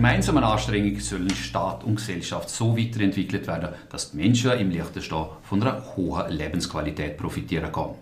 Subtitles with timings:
[0.00, 5.62] gemeinsamen Anstrengungen sollen Staat und Gesellschaft so weiterentwickelt werden, dass die Menschen im Liechtenstein von
[5.62, 7.96] einer hohen Lebensqualität profitieren können.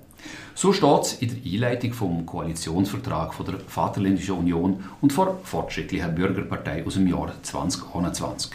[0.55, 6.15] So steht es in der Einleitung vom Koalitionsvertrag von der Vaterländischen Union und der Fortschrittlichen
[6.15, 8.53] Bürgerpartei aus dem Jahr 2021.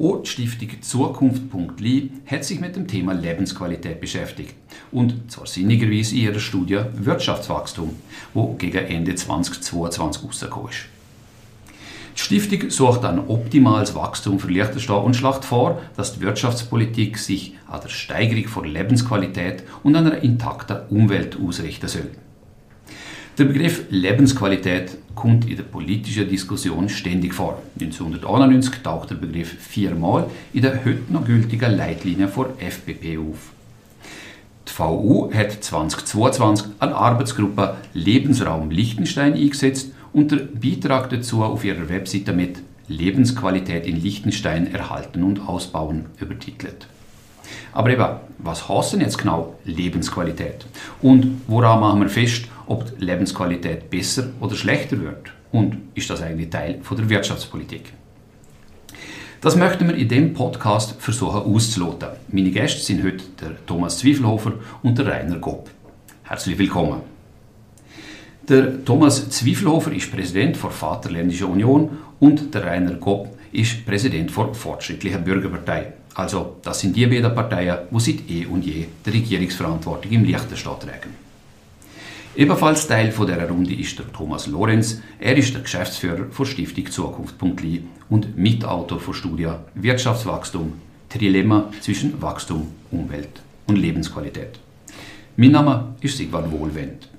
[0.00, 4.54] Auch die Stiftung Zukunft.li hat sich mit dem Thema Lebensqualität beschäftigt.
[4.90, 7.96] Und zwar sinnigerweise in ihrer Studie Wirtschaftswachstum,
[8.32, 10.99] wo gegen Ende 2022 rausgekommen ist.
[12.20, 17.54] Die Stiftung sucht ein optimales Wachstum für Liechtenstein und schlägt vor, dass die Wirtschaftspolitik sich
[17.66, 22.10] an der Steigerung von Lebensqualität und einer intakten Umwelt ausrichten soll.
[23.38, 27.62] Der Begriff Lebensqualität kommt in der politischen Diskussion ständig vor.
[27.80, 33.52] 1991 taucht der Begriff viermal in der heute noch gültigen Leitlinie vor FPP auf.
[34.68, 41.88] Die VU hat 2022 eine Arbeitsgruppe Lebensraum Liechtenstein eingesetzt und der Beitrag dazu auf ihrer
[41.88, 42.58] Webseite mit
[42.88, 46.88] Lebensqualität in Liechtenstein erhalten und ausbauen übertitelt.
[47.72, 48.06] Aber eben,
[48.38, 50.66] was heißt denn jetzt genau Lebensqualität?
[51.02, 55.32] Und woran machen wir fest, ob die Lebensqualität besser oder schlechter wird?
[55.52, 57.92] Und ist das eigentlich Teil von der Wirtschaftspolitik?
[59.40, 62.10] Das möchten wir in dem Podcast versuchen auszuloten.
[62.28, 65.70] Meine Gäste sind heute der Thomas Zwiefelhofer und der Rainer Gopp.
[66.24, 67.09] Herzlich willkommen.
[68.50, 71.88] Der Thomas Zwiefelhofer ist Präsident der Vaterländischen Union
[72.18, 75.92] und der Rainer Gopp ist Präsident der Fortschrittlichen Bürgerpartei.
[76.16, 80.80] Also, das sind die beiden Parteien, die seit eh und je die Regierungsverantwortung im Liechtenstein
[80.80, 81.14] tragen.
[82.34, 85.00] Ebenfalls Teil von dieser Runde ist der Thomas Lorenz.
[85.20, 90.72] Er ist der Geschäftsführer der Stiftung Zukunft.li und Mitautor der Studie Wirtschaftswachstum,
[91.08, 94.58] Trilemma zwischen Wachstum, Umwelt und Lebensqualität.
[95.36, 97.10] Mein Name ist Sigvard Wohlwend.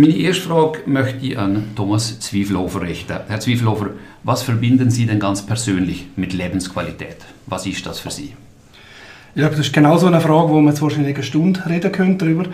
[0.00, 3.18] Meine erste Frage möchte ich an Thomas Zwiefelhofer richten.
[3.28, 3.90] Herr Zwiefelhofer,
[4.24, 7.18] was verbinden Sie denn ganz persönlich mit Lebensqualität?
[7.44, 8.34] Was ist das für Sie?
[9.34, 12.24] Ja, das ist genau so eine Frage, wo man jetzt wahrscheinlich eine Stunde reden könnte
[12.24, 12.44] darüber.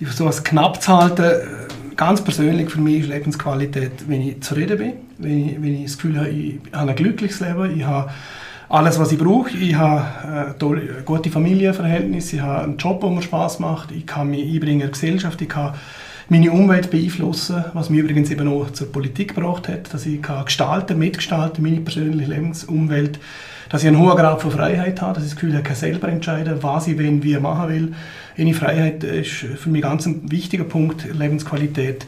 [0.00, 1.48] Ich versuche es knapp zu halten.
[1.96, 5.96] Ganz persönlich für mich ist Lebensqualität, wenn ich zufrieden bin, wenn ich, wenn ich das
[5.96, 8.10] Gefühl habe, ich habe ein glückliches Leben, ich habe
[8.68, 9.56] alles, was ich brauche.
[9.56, 14.28] Ich habe äh, gute Familienverhältnisse, ich habe einen Job, der mir Spaß macht, ich kann
[14.28, 15.72] mich einbringen in die Gesellschaft, ich kann
[16.28, 20.44] meine Umwelt beeinflussen, was mich übrigens eben auch zur Politik gebracht hat, dass ich kann
[20.44, 23.18] gestalten, mitgestalten, meine persönliche Lebensumwelt,
[23.68, 25.76] dass ich einen hohen Grad von Freiheit habe, dass ich das Gefühl habe, ich kann
[25.76, 27.94] selber entscheiden, was ich wenn, wie machen will.
[28.36, 32.06] Eine Freiheit ist für mich ganz ein wichtiger Punkt, Lebensqualität.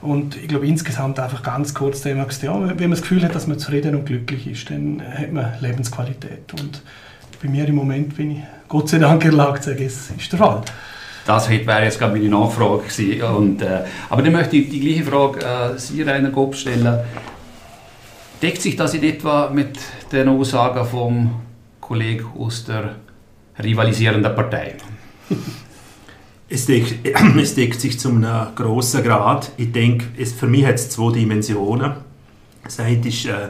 [0.00, 3.46] Und ich glaube insgesamt einfach ganz kurz Thema ja, wenn man das Gefühl hat, dass
[3.46, 6.52] man zufrieden und glücklich ist, dann hat man Lebensqualität.
[6.58, 6.82] Und
[7.42, 8.38] bei mir im Moment bin ich
[8.68, 10.62] Gott sei Dank zu sagen, es ist der Fall.
[11.28, 13.22] Das wäre jetzt gerade meine Nachfrage gewesen.
[13.22, 17.00] Und, äh, aber dann möchte ich die gleiche Frage äh, Sie, Rainer Gopp, stellen.
[18.40, 19.78] Deckt sich das in etwa mit
[20.10, 21.34] den Aussagen vom
[21.82, 22.94] Kollegen aus der
[23.62, 24.76] rivalisierenden Partei?
[26.50, 27.06] Es deckt,
[27.38, 29.50] es deckt, sich zu einem grossen Grad.
[29.58, 31.92] Ich denke, es, für mich hat es zwei Dimensionen.
[32.64, 33.48] Das eine ist äh, äh,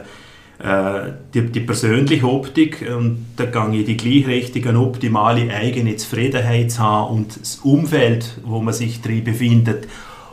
[0.61, 7.15] die, die, persönliche Optik und da gehe ich die gleichrichtige, optimale eigene Zufriedenheit zu haben
[7.15, 9.87] und das Umfeld, wo man sich drin befindet,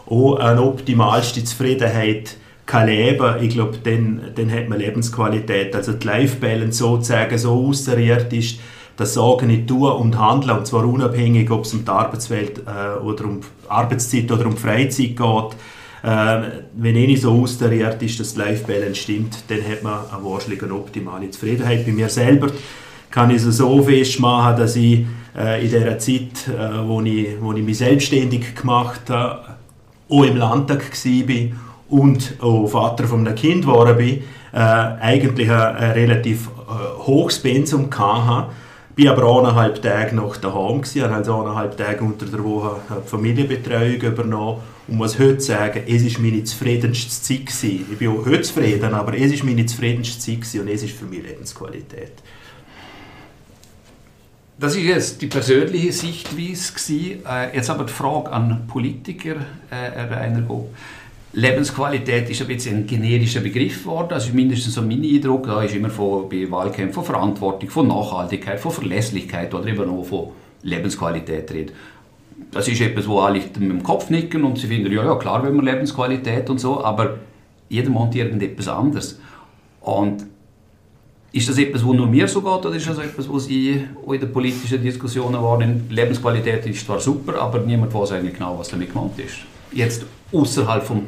[0.06, 5.75] auch eine optimalste Zufriedenheit kann leben, ich glaube, dann, dann hat man Lebensqualität.
[5.75, 8.58] Also die Life-Balance sozusagen so austariert ist,
[8.97, 12.98] dass Sagen nicht tun und handeln, und zwar unabhängig, ob es um die Arbeitswelt äh,
[12.98, 15.75] oder um Arbeitszeit oder um Freizeit geht, äh,
[16.06, 20.75] wenn eh so austariert ist, dass die Life-Balance stimmt, dann hat man eine wahrscheinlich eine
[20.75, 21.84] optimale Zufriedenheit.
[21.84, 22.49] Bei mir selber
[23.11, 25.05] kann ich es so festmachen, dass ich
[25.37, 29.56] äh, in der Zeit, äh, wo, ich, wo ich mich selbstständig gemacht habe,
[30.09, 31.47] auch im Landtag war
[31.89, 36.49] und auch Vater von einem Kind geworden bin, äh, eigentlich ein, relativ
[37.06, 38.50] hohes Pensum hatte
[38.96, 43.08] bin aber eineinhalb Tage noch daheim gewesen, habe also eineinhalb Tage unter der Woche die
[43.08, 47.87] Familienbetreuung übernommen und muss heute sagen, es ist meine zufriedenste Zeit gewesen.
[47.93, 50.96] Ich bin auch heute zufrieden, aber es ist meine zufriedenste Zeit gewesen und es ist
[50.96, 52.12] für mich Lebensqualität.
[54.58, 57.26] Das ist jetzt die persönliche Sichtweise gewesen.
[57.26, 59.37] Äh, jetzt aber die Frage an Politiker,
[59.70, 60.75] äh, Rainer Gob.
[61.37, 64.09] Lebensqualität ist ein bisschen ein generischer Begriff geworden.
[64.09, 65.47] Das ist mindestens so mein Eindruck.
[65.47, 70.03] Da ist immer von, bei Wahlkämpfen von Verantwortung, von Nachhaltigkeit, von Verlässlichkeit oder eben auch
[70.03, 70.29] von
[70.62, 71.75] Lebensqualität redet.
[72.53, 75.44] Das ist etwas, wo alle mit dem Kopf nicken und sie finden, ja, ja, klar,
[75.44, 77.19] wenn man Lebensqualität und so, aber
[77.69, 79.21] jeder meint irgendetwas anderes.
[79.83, 80.25] Und
[81.33, 84.21] ist das etwas, wo nur mir so geht, oder ist das etwas, was Sie in
[84.21, 85.85] den politischen Diskussionen waren?
[85.91, 89.41] Lebensqualität ist zwar super, aber niemand weiß eigentlich genau, was damit gemeint ist.
[89.71, 91.03] Jetzt außerhalb vom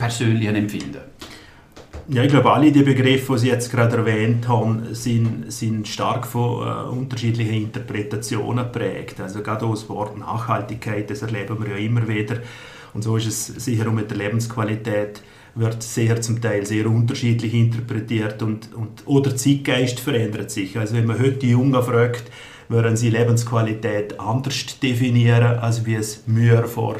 [0.00, 1.02] persönlichen Empfinden?
[2.08, 6.26] Ja, ich glaube, alle die Begriffe, die Sie jetzt gerade erwähnt haben, sind, sind stark
[6.26, 9.20] von äh, unterschiedlichen Interpretationen geprägt.
[9.20, 12.38] Also gerade das Wort Nachhaltigkeit, das erleben wir ja immer wieder.
[12.94, 15.22] Und so ist es sicher auch mit der Lebensqualität
[15.54, 20.78] wird sehr zum Teil sehr unterschiedlich interpretiert und, und oder Zeitgeist verändert sich.
[20.78, 22.30] Also wenn man heute die Jungen fragt,
[22.68, 26.96] würden sie Lebensqualität anders definieren, als wie es wir vor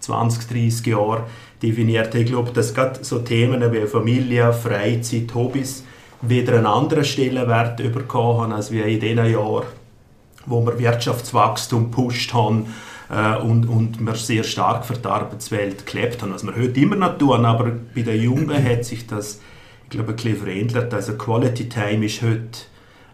[0.00, 1.24] 20, 30 Jahren
[1.62, 2.14] definiert.
[2.14, 5.84] Ich glaube, dass gerade so Themen wie Familie, Freizeit, Hobbys
[6.22, 9.64] wieder einen anderen Stellenwert bekommen haben, als wir in den Jahren,
[10.46, 12.66] wo wir Wirtschaftswachstum gepusht haben
[13.10, 16.32] äh, und, und wir sehr stark für die Arbeitswelt gelebt haben.
[16.32, 19.40] Was wir heute immer noch tun, aber bei den Jungen hat sich das,
[19.84, 20.92] ich glaube, ein bisschen verändert.
[20.92, 22.58] Also Quality Time ist heute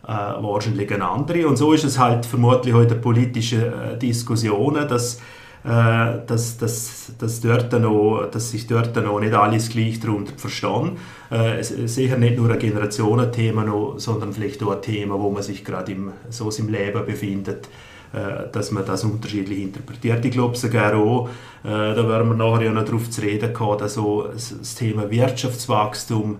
[0.07, 1.47] äh, wahrscheinlich eine andere.
[1.47, 5.21] Und so ist es halt vermutlich heute in politischen äh, Diskussionen, dass
[5.67, 10.93] dass, dass, dass, dort noch, dass sich dort noch nicht alles gleich darunter verstehen.
[11.29, 15.65] Äh, sicher nicht nur ein Generationenthema, noch, sondern vielleicht auch ein Thema, wo man sich
[15.65, 17.69] gerade im, so im Leben befindet,
[18.13, 20.25] äh, dass man das unterschiedlich interpretiert.
[20.25, 21.29] Ich glaube sogar auch,
[21.65, 26.39] äh, da werden wir nachher ja noch darauf zu reden kommen, dass das Thema Wirtschaftswachstum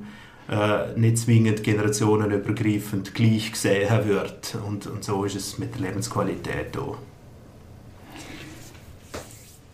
[0.49, 4.56] äh, nicht zwingend generationenübergreifend gleich gesehen wird.
[4.64, 6.96] Und, und so ist es mit der Lebensqualität auch.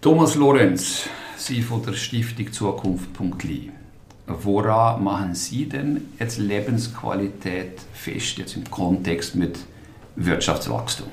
[0.02, 3.70] Thomas Lorenz, Sie von der Stiftung Zukunft.li.
[4.26, 9.60] Woran machen Sie denn jetzt Lebensqualität fest, jetzt im Kontext mit
[10.16, 11.06] Wirtschaftswachstum?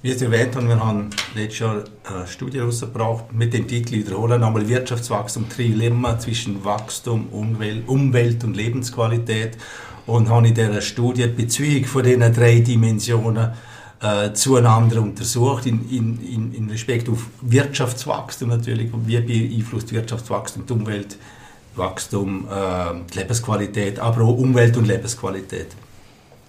[0.00, 4.44] Wie Sie erwähnt haben, wir haben letztes Jahr eine Studie herausgebracht mit dem Titel «Wiederholen
[4.44, 9.58] einmal Wirtschaftswachstum, Trilemma zwischen Wachstum, Umwelt und Lebensqualität»
[10.06, 13.54] und haben in dieser Studie die Beziehung von diesen drei Dimensionen
[14.00, 22.46] äh, zueinander untersucht, in, in, in Respekt auf Wirtschaftswachstum natürlich, wie beeinflusst Wirtschaftswachstum die Umweltwachstum,
[22.48, 25.68] äh, die Lebensqualität, aber auch Umwelt- und Lebensqualität.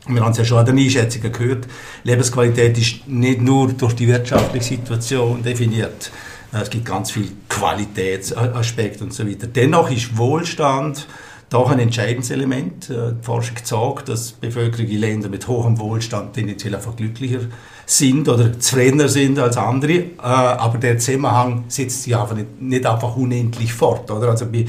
[0.08, 1.68] Wir haben es ja schon an den Einschätzungen gehört,
[2.04, 6.12] Lebensqualität ist nicht nur durch die wirtschaftliche Situation definiert,
[6.54, 9.48] äh, es gibt ganz viele Qualitätsaspekte und so weiter.
[9.48, 11.08] Dennoch ist Wohlstand
[11.50, 12.90] doch ein entscheidendes Element.
[12.90, 17.40] Äh, die Forschung zeigt, dass Bevölkerung in Ländern mit hohem Wohlstand tendenziell einfach glücklicher
[17.86, 19.94] sind oder zufriedener sind als andere.
[19.94, 24.10] Äh, aber der Zusammenhang setzt sich einfach nicht, nicht einfach unendlich fort.
[24.12, 24.30] Oder?
[24.30, 24.66] Also bei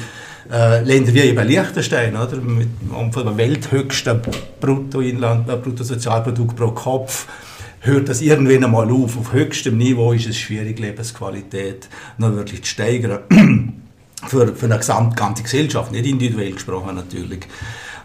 [0.50, 2.36] äh, Ländern wie eben Liechtenstein, oder?
[2.36, 4.20] mit dem welthöchsten
[4.60, 7.26] Bruttoinland, Bruttosozialprodukt pro Kopf,
[7.80, 9.18] hört das irgendwann einmal auf.
[9.18, 11.88] Auf höchstem Niveau ist es schwierig, Lebensqualität
[12.18, 13.20] noch wirklich zu steigern
[14.26, 17.46] für, für eine gesamte ganze Gesellschaft, nicht individuell gesprochen natürlich.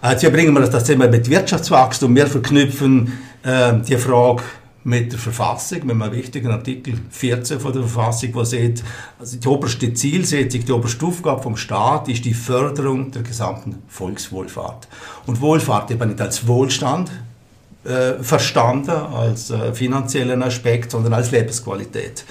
[0.01, 2.15] Äh, jetzt bringen wir das Thema mit Wirtschaftswachstum.
[2.15, 3.12] Wir verknüpfen
[3.44, 4.44] äh, die Frage
[4.85, 8.83] mit der Verfassung, mit einem wichtigen Artikel 14 von der Verfassung, wo sieht,
[9.19, 14.88] also die oberste Zielsetzung, die oberste Aufgabe vom Staat ist die Förderung der gesamten Volkswohlfahrt.
[15.25, 17.09] Und Wohlfahrt eben nicht als Wohlstand
[17.83, 22.23] äh, verstanden, als äh, finanziellen Aspekt, sondern als Lebensqualität.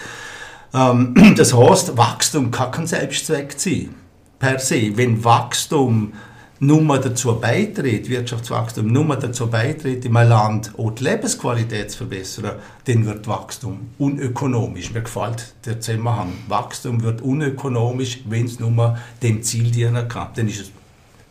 [0.74, 3.94] Ähm, das heißt, Wachstum kann kein Selbstzweck sein,
[4.38, 4.96] per se.
[4.96, 6.12] Wenn Wachstum
[6.60, 12.56] nur dazu beiträgt, Wirtschaftswachstum nur dazu beiträgt, in einem Land auch die Lebensqualität zu verbessern,
[12.86, 14.92] dann wird Wachstum unökonomisch.
[14.92, 16.32] Mir gefällt der Zusammenhang.
[16.48, 20.28] Wachstum wird unökonomisch, wenn es nur dem Ziel dienen kann.
[20.34, 20.72] Dann ist es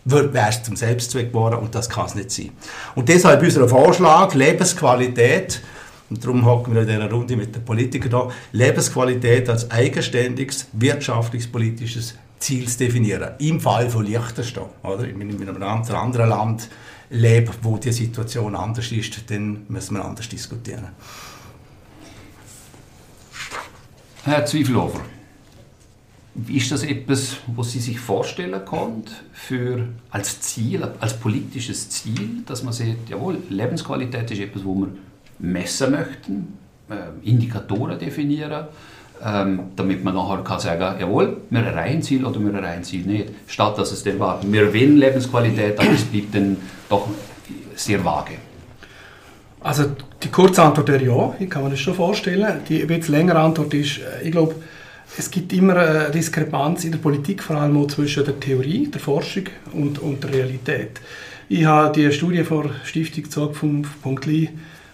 [0.06, 2.50] wird erst zum Selbstzweck geworden und das kann es nicht sein.
[2.94, 5.62] Und deshalb unser Vorschlag, Lebensqualität
[6.14, 11.48] und darum hocken wir in dieser Runde mit den Politikern da, Lebensqualität als eigenständiges wirtschaftliches,
[11.48, 13.32] politisches Ziel zu definieren.
[13.40, 15.08] Im Fall von Liechtenstein, oder?
[15.08, 16.70] In einem anderen Land
[17.10, 20.90] lebe, wo die Situation anders ist, dann müssen wir anders diskutieren.
[24.24, 25.02] Herr Zweifelhofer,
[26.48, 32.62] ist das etwas, was Sie sich vorstellen können für, als Ziel, als politisches Ziel, dass
[32.64, 34.98] man sieht, jawohl, Lebensqualität ist etwas, wo man
[35.40, 36.58] messen möchten,
[36.90, 38.66] äh, Indikatoren definieren,
[39.24, 43.30] ähm, damit man nachher kann sagen, jawohl, wir erreichen Ziel oder wir erreichen Ziel nicht.
[43.48, 46.58] Statt dass es dann war, wir wollen Lebensqualität, aber es bleibt dann
[46.90, 47.08] doch
[47.76, 48.34] sehr vage.
[49.62, 49.86] Also
[50.22, 52.60] die kurze Antwort wäre ja, ich kann mir das schon vorstellen.
[52.68, 54.56] Die etwas längere Antwort ist, äh, ich glaube,
[55.18, 59.00] es gibt immer eine Diskrepanz in der Politik, vor allem auch zwischen der Theorie, der
[59.00, 61.00] Forschung und, und der Realität.
[61.50, 64.50] Ich habe die Studie von Stiftung Zugfunk.li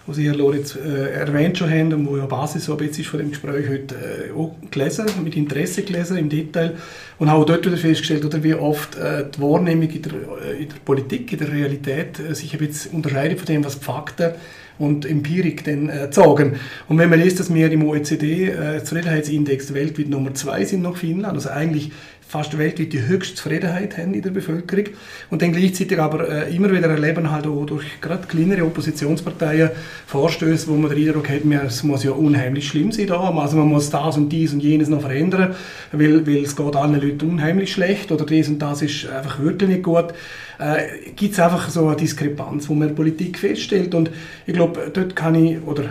[0.06, 3.20] was Herr Lorenz, äh, erwähnt schon haben und wo ja Basis so ein bisschen von
[3.20, 6.76] dem Gespräch heute äh, auch gelesen, mit Interesse gelesen im Detail
[7.18, 10.62] und habe auch dort wieder festgestellt, oder wie oft äh, die Wahrnehmung in der, äh,
[10.62, 13.84] in der, Politik, in der Realität äh, sich ein bisschen unterscheidet von dem, was die
[13.84, 14.32] Fakten
[14.78, 16.58] und Empirik dann äh, sagen.
[16.88, 20.96] Und wenn man liest, dass wir im OECD äh, Zufriedenheitsindex weltweit Nummer zwei sind nach
[20.96, 21.92] Finnland, also eigentlich
[22.30, 24.84] fast weltweit die höchste Zufriedenheit haben in der Bevölkerung.
[25.30, 29.70] Und dann gleichzeitig aber äh, immer wieder erleben halt auch durch gerade kleinere Oppositionsparteien
[30.06, 33.66] Vorstöße, wo man den Eindruck hat, es muss ja unheimlich schlimm sein da, also man
[33.66, 35.56] muss das und dies und jenes noch verändern,
[35.90, 39.68] weil, weil es geht allen Leuten unheimlich schlecht oder dies und das ist einfach wirklich
[39.68, 40.14] nicht gut.
[40.60, 43.92] Äh, Gibt es einfach so eine Diskrepanz, wo man Politik feststellt.
[43.92, 44.08] Und
[44.46, 45.84] ich glaube, dort kann ich, oder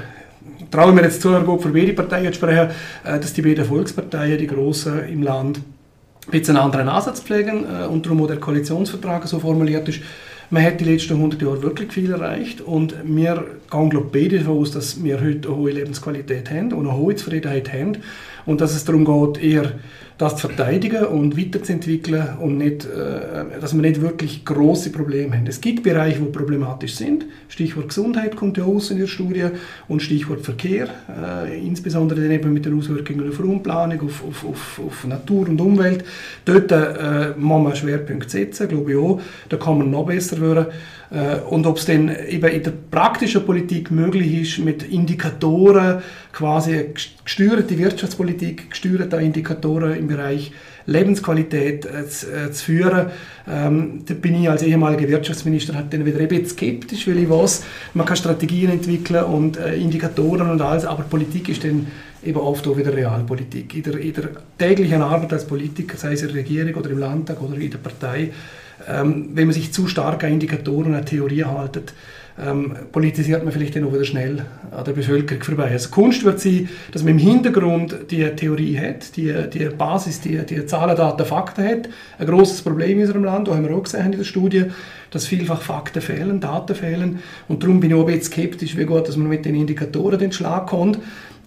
[0.71, 2.69] traue mir jetzt zu, gut für beide Parteien zu sprechen,
[3.03, 5.59] äh, dass die beiden Volksparteien, die grossen im Land,
[6.29, 10.01] bisschen einen anderen Ansatz pflegen äh, und darum auch der Koalitionsvertrag so formuliert ist.
[10.51, 14.57] Man hat die letzten 100 Jahre wirklich viel erreicht und wir gehen glaube beide davon
[14.57, 17.97] aus, dass wir heute eine hohe Lebensqualität haben und eine hohe Zufriedenheit haben
[18.47, 19.73] und dass es darum geht, eher
[20.19, 25.47] das zu verteidigen und weiterzuentwickeln und nicht, äh, dass wir nicht wirklich große Probleme haben.
[25.47, 27.25] Es gibt Bereiche, die problematisch sind.
[27.47, 29.45] Stichwort Gesundheit kommt ja aus in der Studie
[29.87, 34.81] und Stichwort Verkehr, äh, insbesondere dann eben mit den Auswirkungen auf Raumplanung, auf, auf, auf,
[34.85, 36.03] auf Natur und Umwelt.
[36.43, 39.21] Dort äh, muss man Schwerpunkte setzen, glaube ich auch.
[39.47, 40.65] Da kann man noch besser werden.
[41.11, 46.93] Äh, und ob es denn eben in der praktischen Politik möglich ist, mit Indikatoren, quasi
[47.23, 50.51] gesteuerte Wirtschaftspolitik, gesteuerte Indikatoren im Bereich
[50.85, 53.07] Lebensqualität äh, zu, äh, zu, führen.
[53.47, 57.63] Ähm, da bin ich als ehemaliger Wirtschaftsminister halt dann wieder bisschen skeptisch, weil ich weiß,
[57.93, 61.87] man kann Strategien entwickeln und äh, Indikatoren und alles, aber Politik ist dann
[62.23, 63.75] eben oft auch wieder Realpolitik.
[63.75, 66.99] In der, in der täglichen Arbeit als Politiker, sei es in der Regierung oder im
[66.99, 68.31] Landtag oder in der Partei,
[68.87, 71.93] ähm, wenn man sich zu stark an Indikatoren, an Theorien haltet,
[72.41, 75.71] ähm, politisiert man vielleicht dann auch wieder schnell an der Bevölkerung vorbei.
[75.71, 80.37] Also Kunst wird sein, dass man im Hintergrund die Theorie hat, die, die Basis, die,
[80.45, 81.89] die Zahlen, Daten, Fakten hat.
[82.17, 84.65] Ein großes Problem in unserem Land, da haben wir auch gesehen in der Studie,
[85.11, 87.19] dass vielfach Fakten fehlen, Daten fehlen.
[87.47, 90.19] Und darum bin ich auch ein bisschen skeptisch, wie gut dass man mit den Indikatoren
[90.19, 90.99] den Schlag kommt.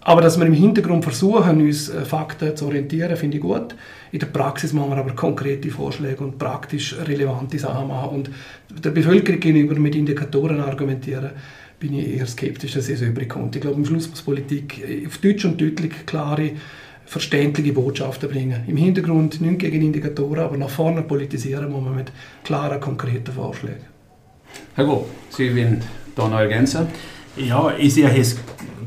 [0.05, 3.75] Aber dass wir im Hintergrund versuchen, uns äh, Fakten zu orientieren, finde ich gut.
[4.11, 8.17] In der Praxis machen wir aber konkrete Vorschläge und praktisch relevante Sachen machen.
[8.17, 8.31] Und
[8.85, 11.31] der Bevölkerung gegenüber mit Indikatoren argumentieren,
[11.79, 13.55] bin ich eher skeptisch, dass es übrig kommt.
[13.55, 16.51] Ich glaube, am Schluss muss Politik äh, auf Deutsch und deutlich klare,
[17.07, 18.63] verständliche Botschaften bringen.
[18.67, 23.85] Im Hintergrund nicht gegen Indikatoren, aber nach vorne politisieren muss man mit klaren, konkreten Vorschlägen.
[24.75, 25.81] Herr Go, Sie wollen
[26.17, 26.87] da noch ergänzen?
[27.37, 28.37] Ja, ich sehe es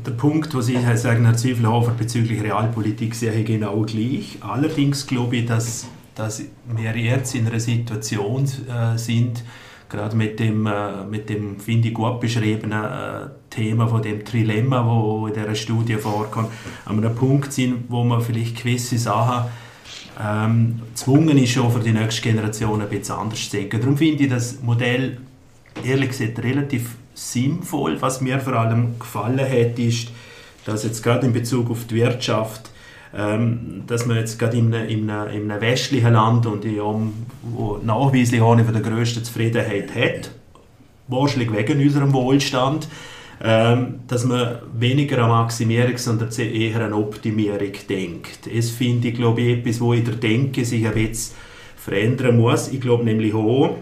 [0.06, 4.38] der Punkt, was ich sagen, Herr Zwiefelhofer bezüglich Realpolitik sehe ich genau gleich.
[4.40, 9.42] Allerdings glaube ich, dass, dass wir jetzt in einer Situation äh, sind,
[9.88, 14.86] gerade mit dem, äh, mit dem finde ich, gut beschriebenen äh, Thema von dem Trilemma,
[14.86, 16.50] wo in dieser Studie vorkommt,
[16.84, 19.50] an einem Punkt sind, wo man vielleicht gewisse Sachen
[20.22, 23.80] ähm, gezwungen ist, schon für die nächste Generation ein bisschen anders zu denken.
[23.80, 25.18] Darum finde ich das Modell
[25.84, 28.00] ehrlich gesagt relativ sinnvoll.
[28.00, 30.08] Was mir vor allem gefallen hat, ist,
[30.64, 32.70] dass jetzt gerade in Bezug auf die Wirtschaft,
[33.16, 36.80] ähm, dass man jetzt gerade in einem, in einem, in einem westlichen Land und in
[36.80, 40.30] einem, wo nachweislich eine von der grössten Zufriedenheit hat,
[41.08, 42.88] wahrscheinlich wegen unserem Wohlstand,
[43.42, 48.48] ähm, dass man weniger an Maximierung, sondern eher an Optimierung denkt.
[48.54, 51.36] Das finde ich, glaube ich, etwas, wo in der Denke sich ein bisschen
[51.76, 52.68] verändern muss.
[52.68, 53.76] Ich glaube nämlich auch,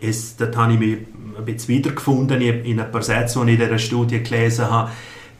[0.00, 0.98] es, dort habe ich mich
[1.36, 4.90] ein bisschen wiedergefunden in ein paar Sätzen, die ich in dieser Studie gelesen habe,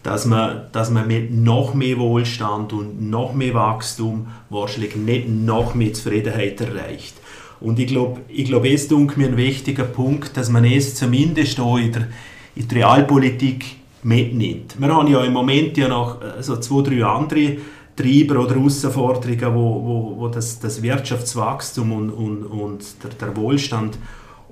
[0.03, 5.75] dass man, dass man mit noch mehr Wohlstand und noch mehr Wachstum wahrscheinlich nicht noch
[5.75, 7.15] mehr Zufriedenheit erreicht.
[7.61, 11.59] Und ich glaube, ich glaube es ist mir ein wichtiger Punkt, dass man es zumindest
[11.59, 12.09] auch in der,
[12.55, 13.65] in der Realpolitik
[14.03, 14.79] mitnimmt.
[14.79, 17.57] Wir haben ja im Moment ja noch äh, so zwei, drei andere
[17.97, 23.97] Treiber oder Herausforderungen, wo, wo, wo das, das Wirtschaftswachstum und, und, und der, der Wohlstand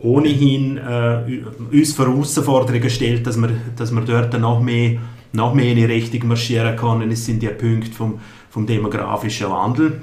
[0.02, 4.98] ohnehin äh, uns vor Herausforderungen stellt, dass man, dass man dort noch mehr,
[5.32, 7.02] noch mehr in die Richtung marschieren kann.
[7.02, 8.18] Und es sind die Punkte vom,
[8.50, 10.00] vom demografischen Wandel.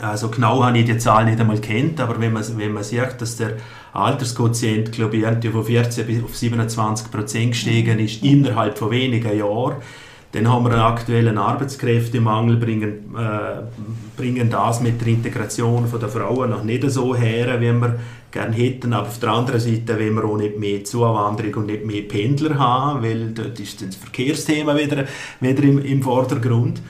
[0.00, 3.20] Also genau habe ich die Zahl nicht einmal kennt, aber wenn man, wenn man sieht,
[3.20, 3.56] dass der
[3.92, 9.76] Altersquotient, glaube ich, von 14 bis auf 27 Prozent gestiegen ist innerhalb von wenigen Jahren,
[10.32, 13.62] dann haben wir einen aktuellen Arbeitskräftemangel, bringen, äh,
[14.16, 17.98] bringen das mit der Integration der Frauen noch nicht so her, wie wir
[18.30, 18.92] gerne hätten.
[18.92, 22.58] Aber auf der anderen Seite wollen wir auch nicht mehr Zuwanderung und nicht mehr Pendler
[22.58, 25.06] haben, weil dort ist das Verkehrsthema wieder,
[25.40, 26.80] wieder im, im Vordergrund.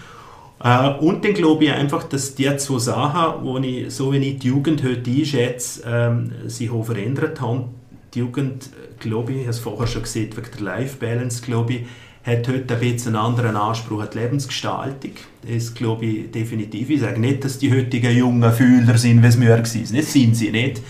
[0.62, 4.38] Äh, und dann glaube ich einfach, dass die zwei Sachen, wo ich, so wie ich
[4.38, 7.74] die Jugend heute einschätze, ähm, sich auch verändert haben.
[8.14, 11.72] Die Jugend, glaube ich, ich habe es vorher schon gesehen, wegen der Life Balance, glaube
[11.74, 11.80] ich,
[12.22, 15.12] hat heute ein bisschen einen anderen Anspruch an die Lebensgestaltung.
[15.48, 16.90] Das glaube ich definitiv.
[16.90, 19.58] Ich sage nicht, dass die heutigen jungen Fühler sind, wie es mir war.
[19.58, 20.82] Das sind sie nicht.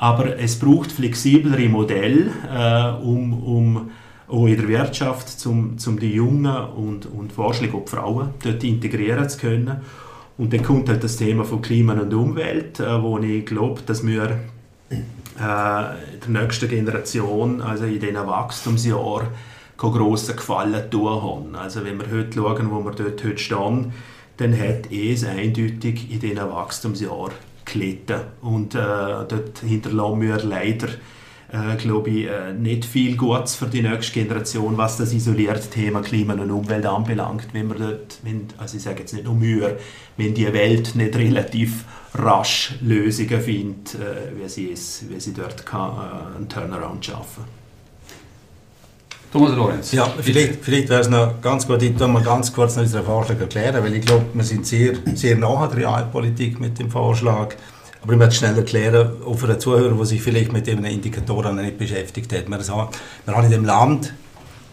[0.00, 3.90] Aber es braucht flexiblere Modelle, äh, um, um
[4.28, 8.62] auch in der Wirtschaft, um, um die Jungen und, und wahrscheinlich auch die Frauen dort
[8.62, 9.80] integrieren zu können.
[10.36, 14.06] Und dann kommt halt das Thema von Klima und Umwelt, äh, wo ich glaube, dass
[14.06, 14.38] wir
[14.90, 14.96] äh,
[15.36, 15.96] der
[16.28, 19.28] nächsten Generation, also in diesen Wachstumsjahren,
[19.76, 21.54] keinen grossen Gefallen tun haben.
[21.56, 23.92] Also wenn wir heute schauen, wo wir dort heute stehen,
[24.36, 28.20] dann hat es eindeutig in diesen Wachstumsjahren gelitten.
[28.40, 30.88] Und äh, dort hinterlassen wir leider
[31.50, 36.02] äh, glaube ich, äh, nicht viel Gutes für die nächste Generation, was das isolierte Thema
[36.02, 39.78] Klima und Umwelt anbelangt, wenn wir dort, wenn, also ich sage jetzt nicht nur Mühe,
[40.16, 41.84] wenn die Welt nicht relativ
[42.14, 47.44] rasch Lösungen findet, äh, wie, sie es, wie sie dort kann, äh, einen Turnaround schaffen
[49.30, 49.92] Thomas Lorenz.
[49.92, 53.38] Ja, vielleicht, vielleicht wäre es noch ganz gut, ich mal ganz kurz noch unseren Vorschlag
[53.38, 57.54] erklären, weil ich glaube, wir sind sehr, sehr nah an der Realpolitik mit dem Vorschlag.
[58.02, 61.56] Aber ich möchte schnell erklären, auch für einen Zuhörer, der sich vielleicht mit diesen Indikatoren
[61.56, 62.48] nicht beschäftigt hat.
[62.48, 64.14] Wir haben in dem Land,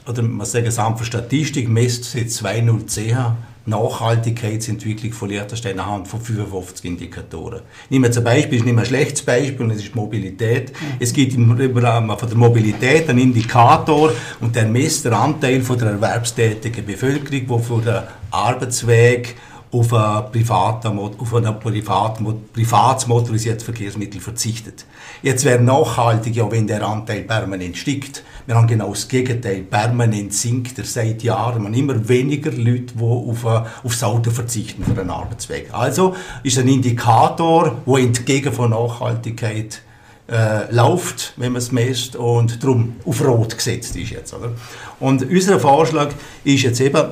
[0.08, 3.18] oder man sagt, das Amt für Statistik misst seit 2010
[3.66, 7.62] Nachhaltigkeitsentwicklung von Liechtenstein anhand von 55 Indikatoren.
[7.86, 10.72] Ich nehme jetzt ein Beispiel, ich nehme ein schlechtes Beispiel, das ist Mobilität.
[11.00, 15.80] Es gibt im Rahmen von der Mobilität einen Indikator und der misst den Anteil von
[15.80, 19.36] der erwerbstätigen Bevölkerung, die für den Arbeitsweg
[19.80, 22.20] auf ein, privater, auf ein privat,
[22.54, 24.86] privates motorisiertes Verkehrsmittel verzichtet.
[25.22, 28.24] Jetzt wäre nachhaltig, ja, wenn der Anteil permanent steigt.
[28.46, 29.62] Wir haben genau das Gegenteil.
[29.62, 31.64] Permanent sinkt er seit Jahren.
[31.64, 35.70] Man immer weniger Leute, die auf, ein, aufs Auto verzichten für einen Arbeitsweg.
[35.74, 39.82] Also ist ein Indikator, der entgegen von Nachhaltigkeit
[40.28, 44.34] äh, läuft, wenn man es misst, und darum auf Rot gesetzt ist jetzt.
[44.34, 44.52] Oder?
[45.00, 46.10] Und unser Vorschlag
[46.44, 47.04] ist jetzt eben,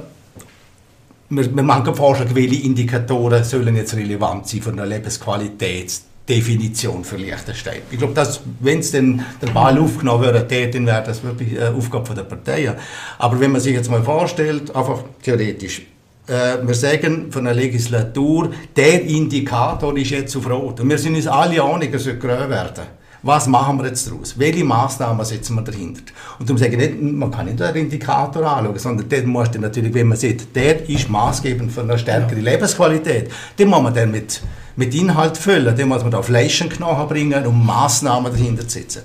[1.36, 7.82] wir, wir machen Vorschlag, welche Indikatoren sollen jetzt relevant sein für eine Lebensqualitätsdefinition für Liechtenstein.
[7.92, 8.13] Ich glaube,
[8.60, 12.75] wenn es denn der Ball aufgenommen würde, dann wäre das wirklich eine Aufgabe der Parteien.
[13.18, 15.82] Aber wenn man sich jetzt mal vorstellt, einfach theoretisch,
[16.28, 20.80] äh, wir sagen von einer Legislatur, der Indikator ist jetzt auf Rot.
[20.80, 24.38] Und wir sind uns alle einig, er soll grün werden was machen wir jetzt daraus?
[24.38, 26.02] Welche Maßnahmen setzen wir dahinter?
[26.38, 29.62] Und darum sage ich nicht, man kann nicht einen Indikator anschauen, sondern den muss man
[29.62, 32.52] natürlich, wenn man sieht, der ist maßgebend für eine stärkere ja.
[32.52, 34.42] Lebensqualität, den muss man dann mit,
[34.76, 39.04] mit Inhalt füllen, den muss man auf Fleischenknochen bringen, um Maßnahmen dahinter zu setzen.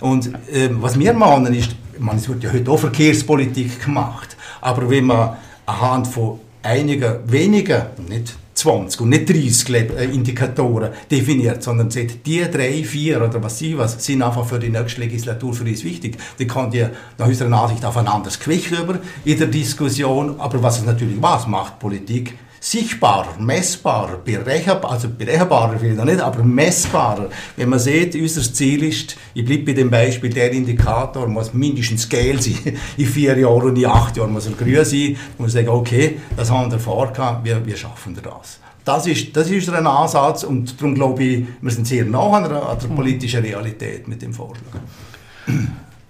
[0.00, 4.90] Und äh, was wir machen ist, man, es wird ja heute auch Verkehrspolitik gemacht, aber
[4.90, 11.90] wenn man anhand von einiger weniger, nicht 20 und nicht 30 äh, Indikatoren definiert, sondern
[11.90, 15.64] sagt, die drei, vier oder was sie was sind einfach für die nächste Legislatur für
[15.64, 16.16] uns wichtig.
[16.38, 16.86] Die kann die
[17.18, 21.20] nach unserer Ansicht auf ein anderes Gewicht über in der Diskussion, aber was es natürlich
[21.20, 22.34] was macht, Politik,
[22.64, 27.28] sichtbarer, messbarer, berechenbarer, also berechenbarer will ich nicht, aber messbarer.
[27.56, 32.08] Wenn man sieht, unser Ziel ist, ich bleibe bei dem Beispiel, der Indikator muss mindestens
[32.08, 32.78] Geld sein.
[32.96, 35.16] In vier Jahren und in acht Jahren muss er grün sein.
[35.36, 38.60] Man muss sagen, okay, das haben wir vorgehabt, wir, wir schaffen das.
[38.82, 42.44] Das ist, das ist ein Ansatz und darum glaube ich, wir sind sehr nah an
[42.44, 44.80] der, an der politischen Realität mit dem Vorschlag.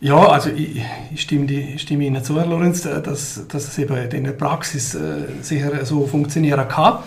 [0.05, 0.83] Ja, also ich,
[1.15, 4.33] ich stimme, die, stimme, Ihnen zu, Herr Lorenz, äh, dass, dass es eben in der
[4.33, 6.99] Praxis äh, sicher so funktionieren kann.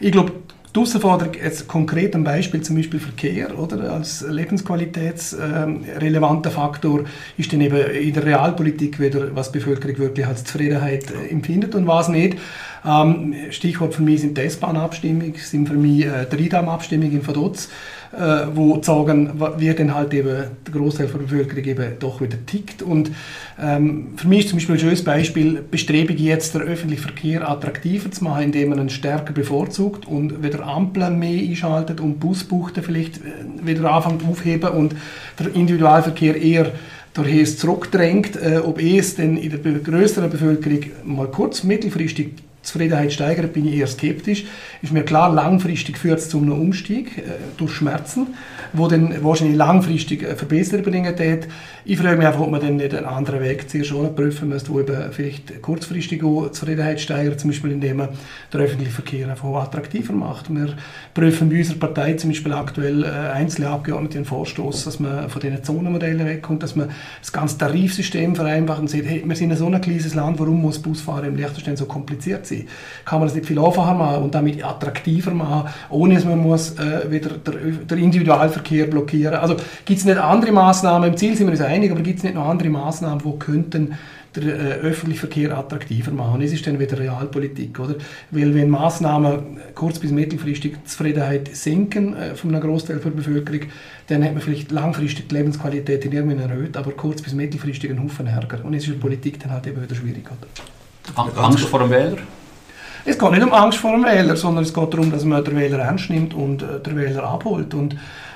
[0.00, 0.32] Ich glaube,
[0.76, 7.04] die Herausforderung, jetzt konkret ein Beispiel, zum Beispiel Verkehr, oder, als lebensqualitätsrelevanter Faktor,
[7.38, 11.74] ist dann eben in der Realpolitik wieder, was die Bevölkerung wirklich als Zufriedenheit äh, empfindet
[11.74, 12.36] und was nicht.
[12.84, 17.70] Ähm, Stichwort für mich sind die S-Bahn-Abstimmung, sind für mich äh, die Riedam-Abstimmung in Vaduz
[18.12, 22.82] äh, wo sagen, wie denn halt eben der Großteil der Bevölkerung eben doch wieder tickt.
[22.82, 23.10] Und
[23.60, 28.10] ähm, für mich ist zum Beispiel ein schönes Beispiel, Bestrebung jetzt der öffentliche Verkehr attraktiver
[28.10, 33.18] zu machen, indem man ihn stärker bevorzugt und wieder Ampeln mehr einschaltet und Busbuchten vielleicht
[33.18, 34.94] äh, wieder anfängt aufheben und
[35.38, 36.72] der Individualverkehr eher
[37.14, 42.34] durch es zurückdrängt, äh, ob es denn in der größeren Bevölkerung mal kurz, mittelfristig
[42.66, 44.44] Zufriedenheit steigert, bin ich eher skeptisch.
[44.82, 47.22] Ist mir klar, langfristig führt es zu einem Umstieg äh,
[47.56, 48.28] durch Schmerzen,
[48.72, 51.48] wo dann wahrscheinlich langfristig äh, Verbesserungen bringen wird.
[51.84, 54.72] Ich frage mich einfach, ob man dann nicht einen anderen Weg zuerst schon prüfen müsste,
[54.72, 58.08] der eben vielleicht kurzfristig auch Zufriedenheit steigert, zum Beispiel indem man
[58.52, 60.52] den öffentlichen Verkehr einfach attraktiver macht.
[60.52, 60.74] Wir
[61.14, 65.40] prüfen bei unserer Partei zum Beispiel aktuell äh, einzelne Abgeordnete den Vorstoß, dass man von
[65.40, 69.56] diesen Zonenmodellen wegkommt, dass man das ganze Tarifsystem vereinfacht und sagt, hey, wir sind ein
[69.56, 72.55] so ein kleines Land, warum muss Busfahren im Liechtenstein so kompliziert sein?
[73.04, 76.78] Kann man das nicht viel einfacher machen und damit attraktiver machen, ohne dass man muss,
[76.78, 81.46] äh, wieder der, der Individualverkehr blockieren Also gibt es nicht andere Maßnahmen, im Ziel sind
[81.46, 83.94] wir uns einig, aber gibt es nicht noch andere Maßnahmen, die könnten
[84.36, 86.42] der äh, öffentliche Verkehr attraktiver machen.
[86.42, 87.94] Es ist dann wieder Realpolitik, oder?
[88.30, 93.62] Weil wenn Maßnahmen kurz- bis mittelfristig die Zufriedenheit senken äh, von einem Großteil der Bevölkerung,
[94.08, 98.02] dann hat man vielleicht langfristig die Lebensqualität in irgendwann erhöht, aber kurz- bis mittelfristig einen
[98.02, 98.64] Haufen Ärger.
[98.64, 101.42] Und es ist in der Politik dann halt eben wieder schwierig, oder?
[101.42, 102.18] Angst vor dem Wähler?
[103.08, 105.56] Es geht nicht um Angst vor dem Wähler, sondern es geht darum, dass man den
[105.56, 107.72] Wähler ernst nimmt und äh, den Wähler abholt.
[107.72, 107.94] Und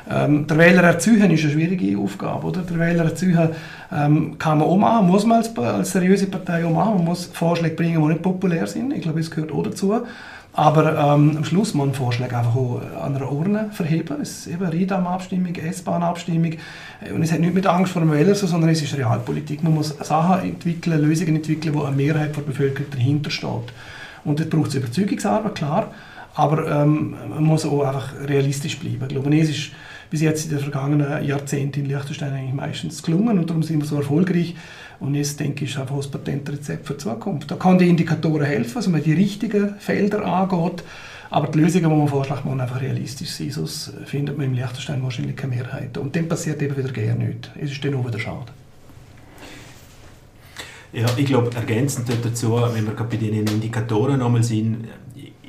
[0.08, 2.46] ähm, der Wähler erzeugen ist eine schwierige Aufgabe.
[2.46, 2.60] Oder?
[2.60, 3.48] Der Wähler erzeugen
[3.92, 6.94] ähm, kann man auch machen, muss man als, als seriöse Partei auch machen.
[6.98, 8.92] Man muss Vorschläge bringen, die nicht populär sind.
[8.92, 10.02] Ich glaube, das gehört auch dazu.
[10.52, 14.18] Aber ähm, am Schluss muss man Vorschläge einfach auch an einer Urne verheben.
[14.22, 16.52] Es ist eben Riedam-Abstimmung, S-Bahn-Abstimmung.
[17.12, 19.64] Und es hat nicht mit Angst vor dem Wähler so, sondern es ist Realpolitik.
[19.64, 23.72] Man muss Sachen entwickeln, Lösungen entwickeln, wo eine Mehrheit der Bevölkerung dahinter steht.
[24.24, 25.94] Und das braucht Überzeugungsarbeit, klar.
[26.34, 29.02] Aber ähm, man muss auch einfach realistisch bleiben.
[29.02, 29.70] Ich glaube, es ist
[30.10, 33.86] bis jetzt in den vergangenen Jahrzehnten in Liechtenstein eigentlich meistens gelungen und darum sind wir
[33.86, 34.54] so erfolgreich.
[34.98, 37.50] Und jetzt denke ich, ist einfach das Patentrezept für die Zukunft.
[37.50, 40.84] Da kann die Indikatoren helfen, dass man die richtigen Felder angeht.
[41.30, 43.50] Aber die Lösungen, die man vorschlägt, müssen einfach realistisch sein.
[43.50, 45.96] Sonst findet man im Liechtenstein wahrscheinlich keine Mehrheit.
[45.96, 47.50] Und dann passiert eben wieder gerne nichts.
[47.58, 48.52] Es ist dann auch wieder schade.
[50.92, 54.88] Ja, ich glaube, ergänzend dazu, wenn wir bei den Indikatoren nochmal sind,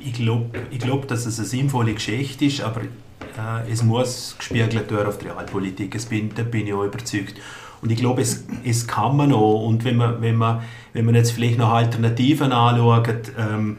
[0.04, 4.90] ich glaube, ich glaub, dass es eine sinnvolle Geschichte ist, aber äh, es muss gespiegelt
[4.90, 5.92] werden auf die Realpolitik.
[5.92, 7.34] Das bin, da bin ich auch überzeugt.
[7.80, 9.66] Und ich glaube, es, es kann man auch.
[9.66, 13.78] Und wenn man, wenn man, wenn man jetzt vielleicht noch Alternativen anschaut, ähm,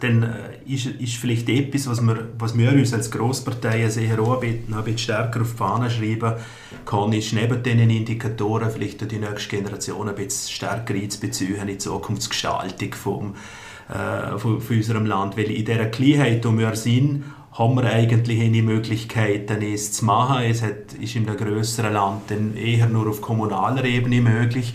[0.00, 4.42] dann äh, ist, ist vielleicht etwas, was wir, was wir uns als Grossparteien sehr auch
[4.42, 6.34] ein bisschen, stärker auf die Fahne schreiben
[6.84, 11.78] kann, ist neben diesen Indikatoren vielleicht die nächste Generation ein bisschen stärker einzubeziehen in die
[11.78, 13.34] Zukunftsgestaltung vom,
[13.88, 15.36] äh, von, von unserem Land.
[15.36, 20.42] Weil in dieser Kleinheit, wo wir sind, haben wir eigentlich eine Möglichkeit, es zu machen.
[20.44, 24.74] Es hat, ist in einem größeren Land dann eher nur auf kommunaler Ebene möglich.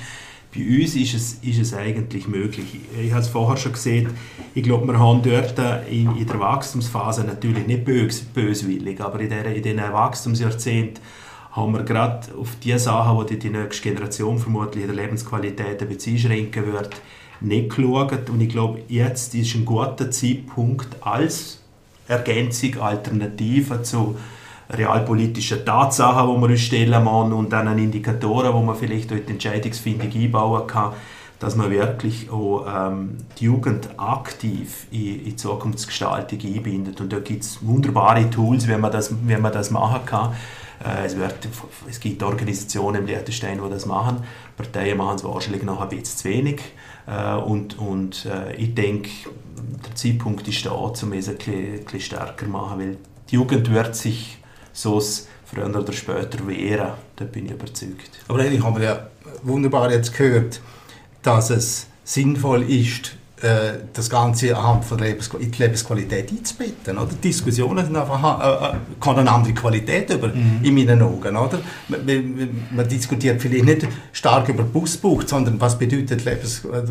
[0.53, 2.65] Bei uns ist es, ist es eigentlich möglich.
[2.99, 4.09] Ich habe es vorher schon gesehen,
[4.55, 5.59] ich glaube, wir haben dort
[5.89, 11.03] in, in der Wachstumsphase natürlich nicht bös, böswillig, aber in, der, in Wachstumsjahrzehnten
[11.51, 15.87] haben wir gerade auf die Sachen, die die nächste Generation vermutlich in der Lebensqualität ein
[15.87, 16.95] bisschen einschränken wird,
[17.41, 18.29] nicht geschaut.
[18.29, 21.59] Und ich glaube, jetzt ist ein guter Zeitpunkt als
[22.07, 24.15] Ergänzung, Alternative zu
[24.69, 30.11] realpolitischen Tatsachen, die man uns stellen muss und dann Indikatoren, wo man vielleicht dort Entscheidungsfindung
[30.13, 30.93] einbauen kann,
[31.39, 36.99] dass man wirklich auch ähm, die Jugend aktiv in, die Zukunftsgestaltung einbindet.
[37.01, 40.33] Und da gibt es wunderbare Tools, wie man das, wie man das machen kann.
[40.83, 41.35] Äh, es, wird,
[41.89, 44.17] es gibt Organisationen im Liechtenstein, die das machen.
[44.57, 46.61] Parteien machen es wahrscheinlich noch ein bisschen zu wenig.
[47.07, 49.09] Äh, und und äh, ich denke,
[49.85, 52.97] der Zeitpunkt ist da, um es ein bisschen, ein bisschen stärker zu machen, weil
[53.31, 54.38] die Jugend wird sich
[54.73, 55.01] so
[55.45, 56.91] früher oder später wehren.
[57.15, 58.11] Da bin ich überzeugt.
[58.27, 59.07] Aber eigentlich haben wir ja
[59.43, 60.61] wunderbar jetzt gehört,
[61.21, 63.15] dass es sinnvoll ist,
[63.93, 66.97] das Ganze anhand von Lebens in die Lebensqualität einzubetten.
[66.97, 67.11] Oder?
[67.23, 70.59] Diskussionen sind einfach, äh, äh eine andere Qualität über, mhm.
[70.61, 71.37] in meinen Augen.
[71.37, 71.59] Oder?
[71.87, 76.83] Man, man, diskutiert vielleicht nicht stark über Busbuch, sondern was bedeutet Lebens, äh,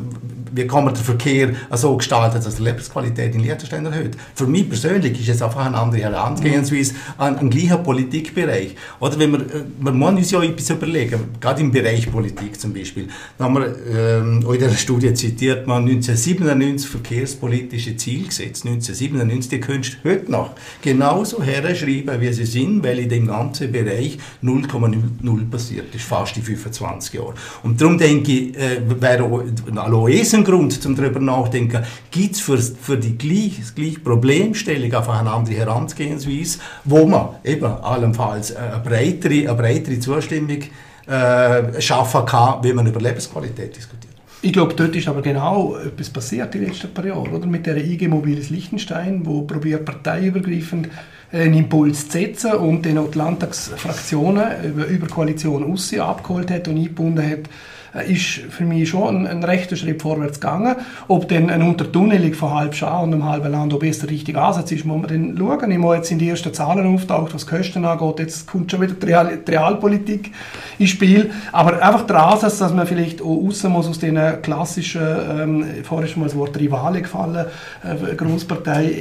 [0.53, 4.17] wie kann man den Verkehr so gestalten, dass die Lebensqualität in Liechtenstein erhöht.
[4.35, 6.99] Für mich persönlich ist es einfach eine andere Herangehensweise mhm.
[7.19, 8.75] an einen gleichen Politikbereich.
[9.01, 9.47] Oder wenn man,
[9.81, 13.09] man muss uns ja etwas überlegen, gerade im Bereich Politik zum Beispiel.
[13.37, 18.65] Da haben wir, ähm, in der Studie zitiert man 1970 1997 verkehrspolitische Ziel gesetzt.
[18.67, 20.51] 1997, die könntest du heute noch
[20.83, 26.41] genauso herschreiben, wie sie sind, weil in dem ganzen Bereich 0,00 passiert ist, fast die
[26.41, 27.35] 25 Jahre.
[27.63, 32.97] Und darum denke ich, äh, wäre ein Grund, um darüber nachzudenken, gibt es für, für
[32.97, 39.55] die gleiche, gleiche Problemstellung einfach eine andere Herangehensweise, wo man eben allenfalls eine breitere, eine
[39.55, 40.59] breitere Zustimmung
[41.07, 44.08] äh, schaffen kann, wenn man über Lebensqualität diskutiert.
[44.41, 47.47] Ich glaube, dort ist aber genau etwas passiert in letzten paar Jahren, oder?
[47.47, 50.89] Mit der IG Mobiles Liechtenstein, wo probiert parteiübergreifend
[51.33, 57.41] einen Impuls zu setzen und die Landtagsfraktionen über, Koalition aussehen abgeholt hat und eingebunden hat
[57.41, 60.77] äh, ist für mich schon ein, ein rechter Schritt vorwärts gegangen.
[61.09, 64.41] Ob dann eine Untertunnelung von halb Schau und einem halben Land, ob es der richtige
[64.41, 65.71] Ansatz ist, muss man dann schauen.
[65.71, 68.19] Ich muss jetzt in die ersten Zahlen auftaucht, was Kosten angeht.
[68.21, 70.33] Jetzt kommt schon wieder die, Real, die Realpolitik
[70.79, 71.31] ins Spiel.
[71.53, 76.09] Aber einfach der Ansatz, dass man vielleicht auch raus muss aus den klassischen, ähm, vorher
[76.09, 77.47] schon mal das Wort Rivale gefallen,
[77.85, 78.93] äh, Großpartei,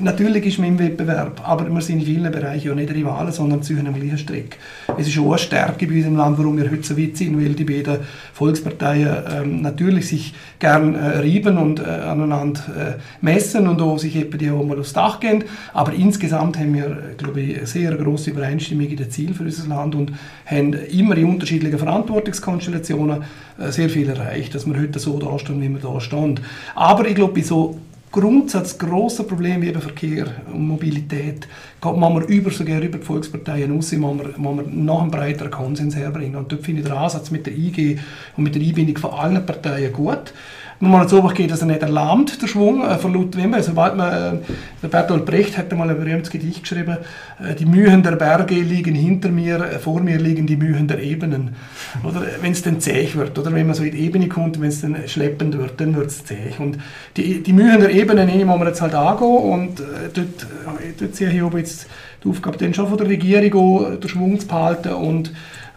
[0.00, 3.62] natürlich ist man im Wettbewerb, aber wir sind in vielen Bereichen ja nicht Rivalen, sondern
[3.62, 4.58] ziehen am gleichen Strick.
[4.98, 7.54] Es ist auch eine Stärke bei unserem Land, warum wir heute so weit sind, weil
[7.54, 7.98] die beiden
[8.32, 12.60] Volksparteien ähm, natürlich sich gern äh, rieben und äh, aneinander
[12.98, 15.44] äh, messen und auch sich eben die auch mal aufs Dach gehen.
[15.72, 19.68] Aber insgesamt haben wir, glaube ich, eine sehr große Übereinstimmung in den Zielen für unser
[19.68, 20.12] Land und
[20.46, 23.22] haben immer in unterschiedlichen Verantwortungskonstellationen
[23.58, 26.40] äh, sehr viel erreicht, dass wir heute so da stehen, wie wir da stehen.
[26.74, 27.78] Aber ich glaube, bei so
[28.16, 31.46] Grundsatz große Probleme wie eben Verkehr und Mobilität,
[31.82, 35.94] machen wir über sogar über die Volksparteien raus, wir, machen wir noch einen breiteren Konsens
[35.94, 36.36] herbringen.
[36.36, 37.98] Und dort finde ich den Ansatz mit der IG
[38.38, 40.32] und mit der Einbindung von allen Parteien gut.
[40.78, 43.62] Nur mal so geht, dass er nicht erlahmt, der Schwung, äh, von Ludwig Wimmer.
[43.62, 44.38] Sobald man, äh,
[44.82, 46.98] der Bertolt Brecht hat mal ein berühmtes Gedicht geschrieben,
[47.42, 51.02] äh, die Mühen der Berge liegen hinter mir, äh, vor mir liegen die Mühen der
[51.02, 51.56] Ebenen.
[52.04, 54.68] Oder wenn es dann zäh wird, oder wenn man so in die Ebene kommt, wenn
[54.68, 56.52] es dann schleppend wird, dann wird es zäh.
[56.58, 56.78] Und
[57.16, 60.92] die, die Mühen der Ebenen, die muss man jetzt halt angehen und äh, dort, äh,
[60.98, 61.86] dort sehe ich aber jetzt
[62.22, 65.32] die Aufgabe dann schon von der Regierung, auch, den Schwung zu behalten und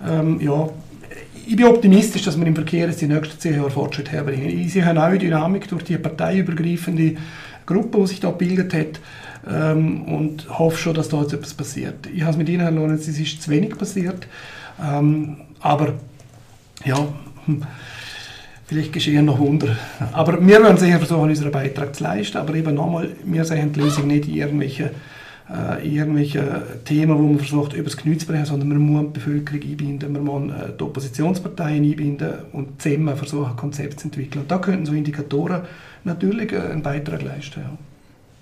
[0.05, 0.69] ähm, ja,
[1.49, 4.47] ich bin optimistisch, dass wir im Verkehr jetzt die nächsten zehn Jahre Fortschritt herbringen.
[4.47, 7.15] Ich sehe eine neue Dynamik durch die parteiübergreifende
[7.65, 8.99] Gruppe, die sich da gebildet hat
[9.49, 12.07] ähm, und hoffe schon, dass da jetzt etwas passiert.
[12.13, 14.27] Ich habe es mit Ihnen, Herr Lorenz, es ist zu wenig passiert,
[14.79, 15.93] ähm, aber
[16.85, 17.07] ja,
[18.67, 19.75] vielleicht geschehen noch Wunder.
[20.11, 23.79] Aber wir werden sicher versuchen, unseren Beitrag zu leisten, aber eben nochmal, wir sehen die
[23.79, 24.91] Lösung nicht in irgendwelchen
[25.51, 29.61] äh, irgendwelche Themen, wo man versucht, übers Knie zu brechen, sondern man muss die Bevölkerung
[29.61, 34.43] einbinden, man muss äh, die Oppositionsparteien einbinden und zusammen versuchen, ein Konzept zu entwickeln.
[34.43, 35.61] Und da könnten so Indikatoren
[36.03, 37.61] natürlich äh, einen Beitrag leisten.
[37.61, 37.77] Ja.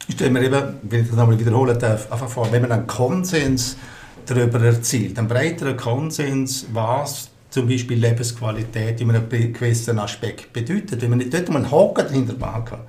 [0.08, 2.88] Ich stelle mir eben, wenn ich das nochmal wiederholen darf, einfach vor, wenn man einen
[2.88, 3.78] Konsens
[4.26, 11.02] darüber erzielt, einen breiteren Konsens, was zum Beispiel Lebensqualität in einem gewissen Aspekt bedeutet.
[11.02, 12.80] Wenn man nicht dort mal einen Haken dahinter machen kann,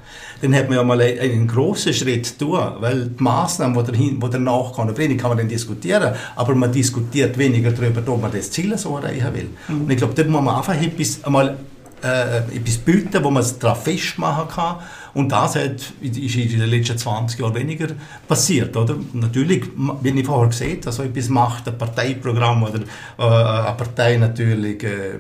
[0.43, 4.21] dann hat man ja mal einen, einen grossen Schritt tun, weil die Massnahmen, die, dahin,
[4.21, 8.51] die danach kommen, kann man dann diskutieren, aber man diskutiert weniger darüber, ob man das
[8.51, 9.51] Ziel so erreichen will.
[9.69, 9.83] Mhm.
[9.83, 11.57] Und ich glaube, dort muss man einfach etwas, einmal,
[12.03, 14.77] äh, etwas bieten, wo man es darauf festmachen kann
[15.19, 17.89] und das hat, ist in den letzten 20 Jahren weniger
[18.29, 18.77] passiert.
[18.77, 18.95] Oder?
[19.15, 19.65] natürlich,
[20.01, 22.79] wie ich vorher gesagt habe, so etwas macht ein Parteiprogramm oder
[23.19, 25.19] äh, eine Partei natürlich, äh,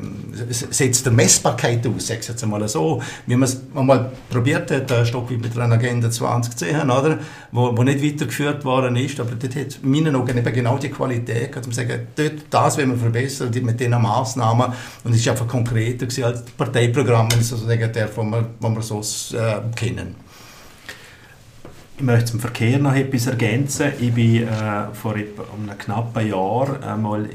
[0.51, 3.03] setzt der Messbarkeit aus, sage ich jetzt einmal so.
[3.27, 7.19] Wie man es einmal probiert hat, ein Stück wie mit der Agenda 2010, oder?
[7.51, 10.91] Wo, wo nicht weitergeführt worden ist, aber dort hat in meinen Augen eben genau die
[10.91, 15.33] Qualität, um zu sagen, dort, das wollen wir verbessern mit diesen Massnahmen und es war
[15.33, 19.01] einfach konkreter als das Parteiprogramm, sozusagen der, wo wir, wo wir so
[19.37, 20.15] äh, kennen.
[21.97, 23.93] Ich möchte zum Verkehr noch etwas ergänzen.
[23.99, 27.29] Ich bin äh, vor etwa einem knappen Jahr einmal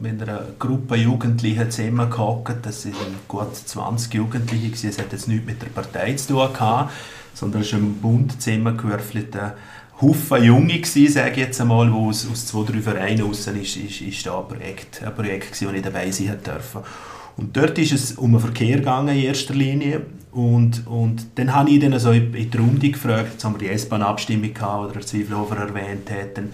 [0.00, 2.64] mit einer Gruppe Jugendlicher zusammengehockt.
[2.64, 2.94] Das sind
[3.26, 4.88] gut 20 Jugendliche.
[4.88, 6.92] Es hat jetzt nichts mit der Partei zu tun gehabt,
[7.34, 9.56] sondern es war ein bunt zusammengewürfelter
[10.00, 13.76] Haufen Junge gewesen, sage ich jetzt einmal, wo aus, aus zwei, drei Vereinen raus ist,
[13.76, 16.84] ist, ist da ein Projekt, ein Projekt gewesen, wo ich dabei sein durfte.
[17.38, 20.02] Und dort ist es um den Verkehr gegangen in erster Linie.
[20.32, 23.72] Und, und dann habe ich dann so in, die Runde gefragt, jetzt haben wir die
[23.72, 26.50] S-Bahn-Abstimmung gehabt, oder Zwiefelhofer erwähnt hat, dann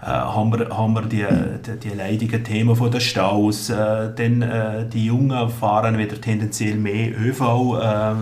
[0.00, 1.26] äh, haben wir, haben wir die,
[1.66, 3.74] die, die leidigen Themen von den Staus, äh,
[4.14, 8.14] dann äh, die Jungen fahren wieder tendenziell mehr ÖV, äh, äh,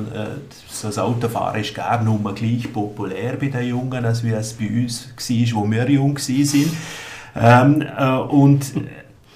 [0.69, 4.55] so das Autofahren ist gar nicht mehr gleich populär bei den Jungen, als wie es
[4.55, 6.77] bei uns war, wo wir jung waren.
[7.39, 8.73] Ähm, äh, und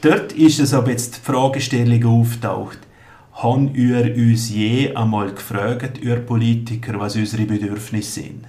[0.03, 2.79] Dort ist es aber jetzt die Fragestellung auftaucht.
[3.35, 8.45] Haben ihr uns je einmal gefragt, ihr Politiker, was unsere Bedürfnisse sind?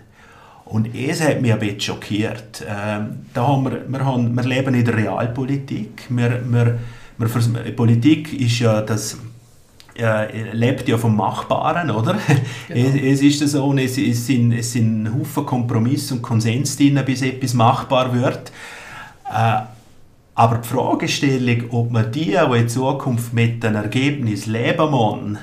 [0.65, 2.65] Und es hat mich ein bisschen schockiert.
[2.65, 6.05] Ähm, da haben wir, wir, haben, wir leben in der Realpolitik.
[6.07, 6.79] Wir, wir,
[7.17, 9.17] wir, Politik ist ja das
[9.97, 12.17] äh, lebt ja vom Machbaren, oder?
[12.67, 12.87] Genau.
[12.87, 17.21] Es, es, ist so, es, es, sind, es sind Haufen Kompromiss und Konsens drin, bis
[17.21, 18.53] etwas machbar wird.
[19.29, 19.63] Äh,
[20.41, 25.37] aber die Fragestellung, ob man die, die in Zukunft mit dem Ergebnis leben müssen,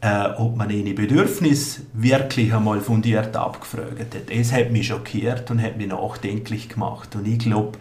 [0.00, 5.60] äh, ob man ihre Bedürfnisse wirklich einmal fundiert abgefragt hat, das hat mich schockiert und
[5.60, 7.14] hat mich nachdenklich gemacht.
[7.14, 7.76] Und ich glaube,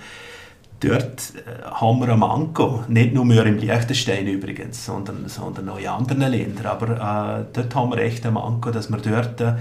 [0.82, 2.84] dort äh, haben wir einen Manko.
[2.90, 6.66] Nicht nur wir im Liechtenstein übrigens, sondern, sondern auch in anderen Ländern.
[6.66, 9.54] Aber äh, dort haben wir echt einen Manko, dass wir dort äh,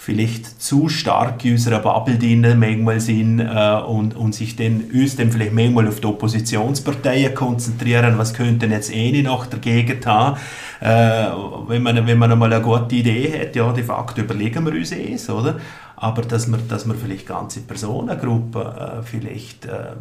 [0.00, 5.16] vielleicht zu stark in unserer Bubble drin manchmal sind äh, und, und sich dann, uns
[5.16, 10.38] dann vielleicht manchmal auf die Oppositionsparteien konzentrieren, was könnten jetzt eh nicht noch dagegen haben.
[10.80, 11.26] Äh,
[11.68, 14.90] wenn, man, wenn man einmal eine gute Idee hat, ja, de facto überlegen wir uns
[14.90, 15.60] es, oder?
[15.96, 19.96] Aber dass wir, dass wir vielleicht ganze Personengruppen äh, vielleicht äh,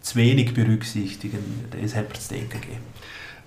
[0.00, 2.80] zu wenig berücksichtigen, das hat zu denken gegeben.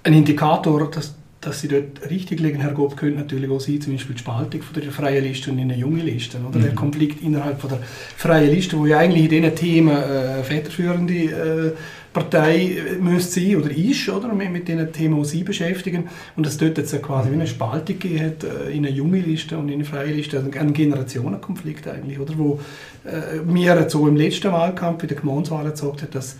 [0.03, 1.15] Ein Indikator, dass
[1.47, 4.61] dass sie dort richtig liegen, Herr Gob, könnte natürlich auch sein, zum Beispiel die Spaltung
[4.61, 6.37] von der freien Liste und in eine junge Liste.
[6.47, 6.59] Oder?
[6.59, 6.63] Mhm.
[6.63, 7.79] Der Konflikt innerhalb von der
[8.17, 11.71] freien Liste, wo ja eigentlich in diesen Themen äh, federführende äh,
[12.11, 14.33] Partei äh, müsste sein oder ist, oder?
[14.33, 16.09] Mit, mit den Themen, die sie beschäftigen.
[16.35, 19.69] Und dass dort jetzt quasi wie eine Spaltung hat äh, in eine junge Liste und
[19.69, 20.37] in eine freie Liste.
[20.37, 22.33] Also ein Generationenkonflikt eigentlich, oder?
[22.37, 22.59] Wo
[23.05, 26.35] äh, mir so im letzten Wahlkampf, bei der Gemeinswahl gezeigt hat, dass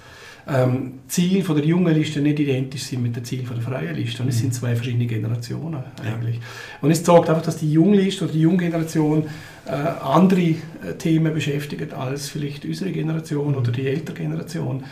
[0.49, 3.95] ähm, Ziel von der jungen Liste nicht identisch sind mit dem Ziel von der freien
[3.95, 4.23] Liste.
[4.23, 6.35] Und es sind zwei verschiedene Generationen eigentlich.
[6.35, 6.41] Ja.
[6.81, 9.25] Und es zeigt einfach, dass die junge Liste oder die junge Generation
[9.65, 10.55] äh, andere äh,
[10.97, 14.83] Themen beschäftigt als vielleicht unsere Generation oder die ältere Generation.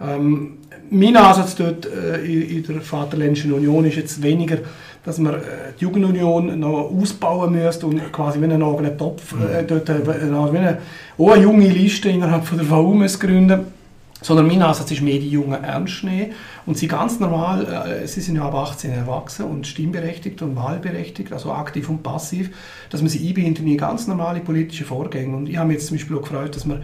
[0.00, 0.54] Ähm,
[0.90, 4.58] mein Ansatz dort äh, in der Vaterländischen Union ist jetzt weniger,
[5.04, 5.38] dass man äh,
[5.78, 10.58] die Jugendunion noch ausbauen müsste und quasi wie einen eigenen Topf, äh, dort, äh, wie
[10.58, 10.78] eine,
[11.18, 13.81] auch eine junge Liste innerhalb von der VU gründen
[14.22, 16.32] sondern mein Ansatz ist mehr die Jungen ernst nehmen
[16.64, 21.32] und sie ganz normal, äh, sie sind ja ab 18 erwachsen und stimmberechtigt und wahlberechtigt,
[21.32, 22.50] also aktiv und passiv,
[22.90, 25.36] dass man sie einbindet in ganz normale politische Vorgänge.
[25.36, 26.82] Und ich habe mich jetzt zum Beispiel auch gefreut, dass man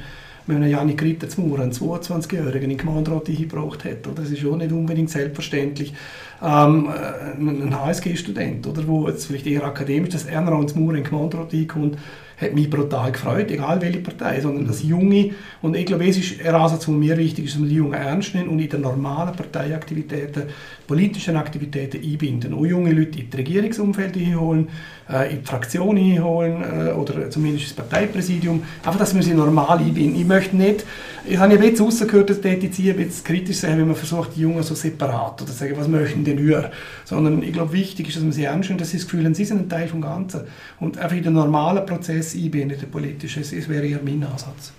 [0.48, 4.06] wenn einen Janik Ritter zu Mauer, einen 22-Jährigen, in Gemeinderat eingebracht hat.
[4.06, 4.22] Oder?
[4.22, 5.92] Das ist auch nicht unbedingt selbstverständlich.
[6.42, 10.94] Ähm, äh, ein HSG-Student, oder, wo jetzt vielleicht eher akademisch, dass er noch ins Mauer
[10.94, 11.98] in Gemeinderat einkommt,
[12.40, 16.40] hat mich brutal gefreut, egal welche Partei, sondern das Junge, und ich glaube, es ist
[16.40, 18.80] ein Ansatz, der mir wichtig ist, dass wir die Jungen ernst nehmen und in den
[18.80, 20.44] normalen Parteiaktivitäten,
[20.88, 22.54] politischen Aktivitäten einbinden.
[22.54, 24.68] Auch junge Leute in das Regierungsumfeld einholen,
[25.08, 28.62] äh, in die Fraktion einholen äh, oder zumindest ins Parteipräsidium.
[28.82, 30.18] Einfach, dass wir sie normal einbinden.
[30.18, 30.84] Ich möchte nicht,
[31.26, 34.62] ich habe ja jetzt rausgehört, dass die bisschen kritisch sein, wenn man versucht, die Jungen
[34.62, 36.70] so separat oder sagen, was möchten denn wir?
[37.04, 39.44] Sondern ich glaube, wichtig ist, dass man sie nimmt, dass sie das Gefühl haben, sie
[39.44, 40.40] sind ein Teil vom Ganzen.
[40.80, 44.72] Und einfach in den normalen Prozess einbinden, der politische, das wäre eher mein Ansatz.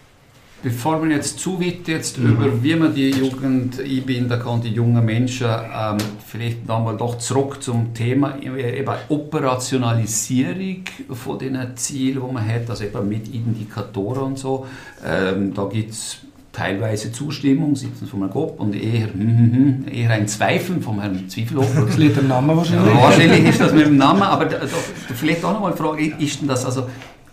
[0.62, 2.32] Bevor wir jetzt zu weit jetzt mhm.
[2.32, 7.64] über, wie man die Jugend einbinden kann, die jungen Menschen, ähm, vielleicht nochmal doch zurück
[7.64, 14.40] zum Thema eben Operationalisierung von den Zielen, die man hat, also eben mit Indikatoren und
[14.40, 14.66] so.
[15.06, 16.18] Ähm, da gibt es
[16.52, 21.86] teilweise Zustimmung seitens von Herrn Gopp und eher, mm, eher ein Zweifel vom Herrn Zwiefelhofer.
[21.86, 22.94] Das liegt am Namen wahrscheinlich.
[22.94, 24.68] Ja, wahrscheinlich ist das mit dem Namen, aber da, da,
[25.16, 26.88] vielleicht auch nochmal eine Frage, ist denn das also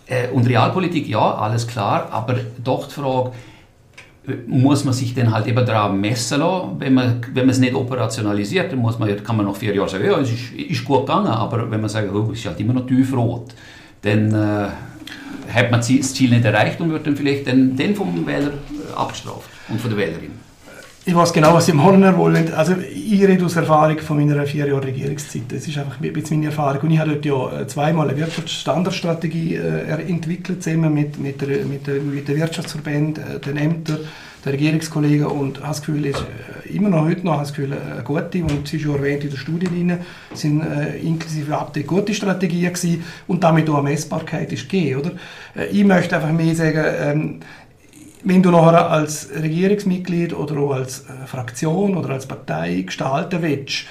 [0.07, 3.31] äh, und Realpolitik, ja, alles klar, aber doch die Frage,
[4.27, 7.59] äh, muss man sich dann halt eben daran messen lassen, wenn man, wenn man es
[7.59, 10.85] nicht operationalisiert, dann muss man, kann man nach vier Jahren sagen, ja, es ist, ist
[10.85, 13.53] gut gegangen, aber wenn man sagt, oh, es ist halt immer noch tiefrot,
[14.01, 14.67] dann äh,
[15.53, 18.93] hat man das Ziel nicht erreicht und wird dann vielleicht den, den vom Wähler äh,
[18.95, 20.46] abgestraft und von der Wählerin.
[21.07, 22.53] Ich weiß genau, was Sie machen wollen.
[22.53, 25.43] Also ich rede aus Erfahrung von meiner vier Jahre Regierungszeit.
[25.47, 26.81] Das ist einfach ein bisschen meine Erfahrung.
[26.81, 31.63] Und ich habe dort ja äh, zweimal eine Wirtschaftsstandardstrategie äh, entwickelt, zusammen mit, mit, der,
[31.63, 33.99] mit, der, mit den Wirtschaftsverbänden, äh, den Ämtern,
[34.43, 36.25] den Regierungskollegen und habe das Gefühl, ist
[36.65, 39.29] äh, immer noch heute noch das Gefühl, eine gute und sie ist schon erwähnt in
[39.29, 39.99] der Studie drin,
[40.33, 45.11] sind äh, inklusive Update gute Strategien gewesen und damit auch eine Messbarkeit ist gegeben, oder?
[45.71, 47.39] Ich möchte einfach mehr sagen, ähm,
[48.27, 53.85] wenn du nachher als Regierungsmitglied oder auch als äh, Fraktion oder als Partei gestalten willst,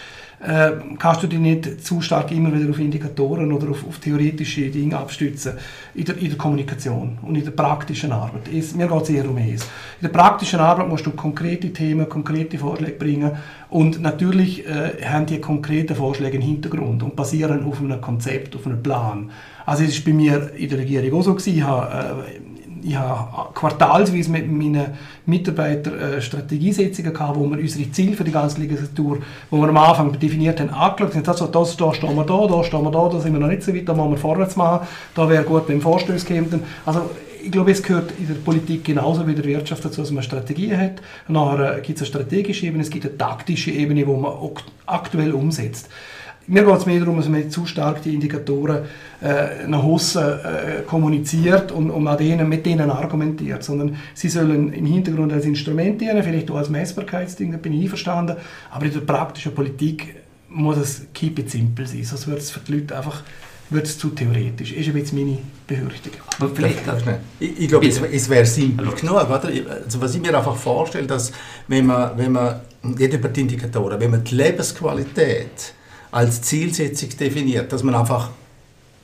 [0.47, 4.69] äh, kannst du dich nicht zu stark immer wieder auf Indikatoren oder auf, auf theoretische
[4.69, 5.55] Dinge abstützen
[5.95, 8.53] in der, in der, Kommunikation und in der praktischen Arbeit.
[8.55, 9.63] Es, mir geht es eher um es.
[9.63, 13.31] In der praktischen Arbeit musst du konkrete Themen, konkrete Vorschläge bringen
[13.71, 18.67] und natürlich äh, haben die konkreten Vorschläge einen Hintergrund und basieren auf einem Konzept, auf
[18.67, 19.31] einem Plan.
[19.65, 22.41] Also es ist bei mir in der Regierung auch so gewesen, ich habe, äh,
[22.87, 24.87] ich habe quartalsweise mit meinen
[25.27, 29.19] Mitarbeitern äh, Strategiesitzungen gehabt, wo wir unsere Ziele für die ganze Legislatur,
[29.51, 32.63] wo wir am Anfang definiert haben, angeschaut haben, also, das, da stehen wir da, da
[32.63, 34.87] stehen wir da, da sind wir noch nicht so weit, da müssen wir vorwärts machen,
[35.15, 36.63] da wäre gut, wenn Vorstöße kämen.
[36.85, 37.11] Also
[37.43, 40.23] ich glaube, es gehört in der Politik genauso wie in der Wirtschaft dazu, dass man
[40.23, 41.03] Strategien hat.
[41.29, 44.33] Nachher gibt es eine strategische Ebene, es gibt eine taktische Ebene, die man
[44.87, 45.89] aktuell umsetzt.
[46.49, 48.85] Mir geht es mehr darum, dass man nicht zu stark die Indikatoren
[49.21, 54.73] äh, nach außen äh, kommuniziert und, und an denen, mit denen argumentiert, sondern sie sollen
[54.73, 58.37] im Hintergrund als Instrument dienen, vielleicht auch als Messbarkeitsding, da bin ich einverstanden,
[58.71, 60.15] aber in der praktischen Politik
[60.49, 63.23] muss es keep it simple sein, sonst wird es für die Leute einfach
[63.69, 64.71] wird es zu theoretisch.
[64.71, 66.13] Das ist ein bisschen meine Befürchtung.
[66.39, 66.79] Aber vielleicht,
[67.41, 69.25] ich, ich glaube, es, es wäre simpel genug.
[69.25, 69.51] Oder?
[69.85, 71.33] Also was ich mir einfach vorstelle, dass
[71.67, 75.75] wenn man, wenn man nicht über die Indikatoren, wenn man die Lebensqualität
[76.11, 78.31] als Zielsetzung definiert, dass man einfach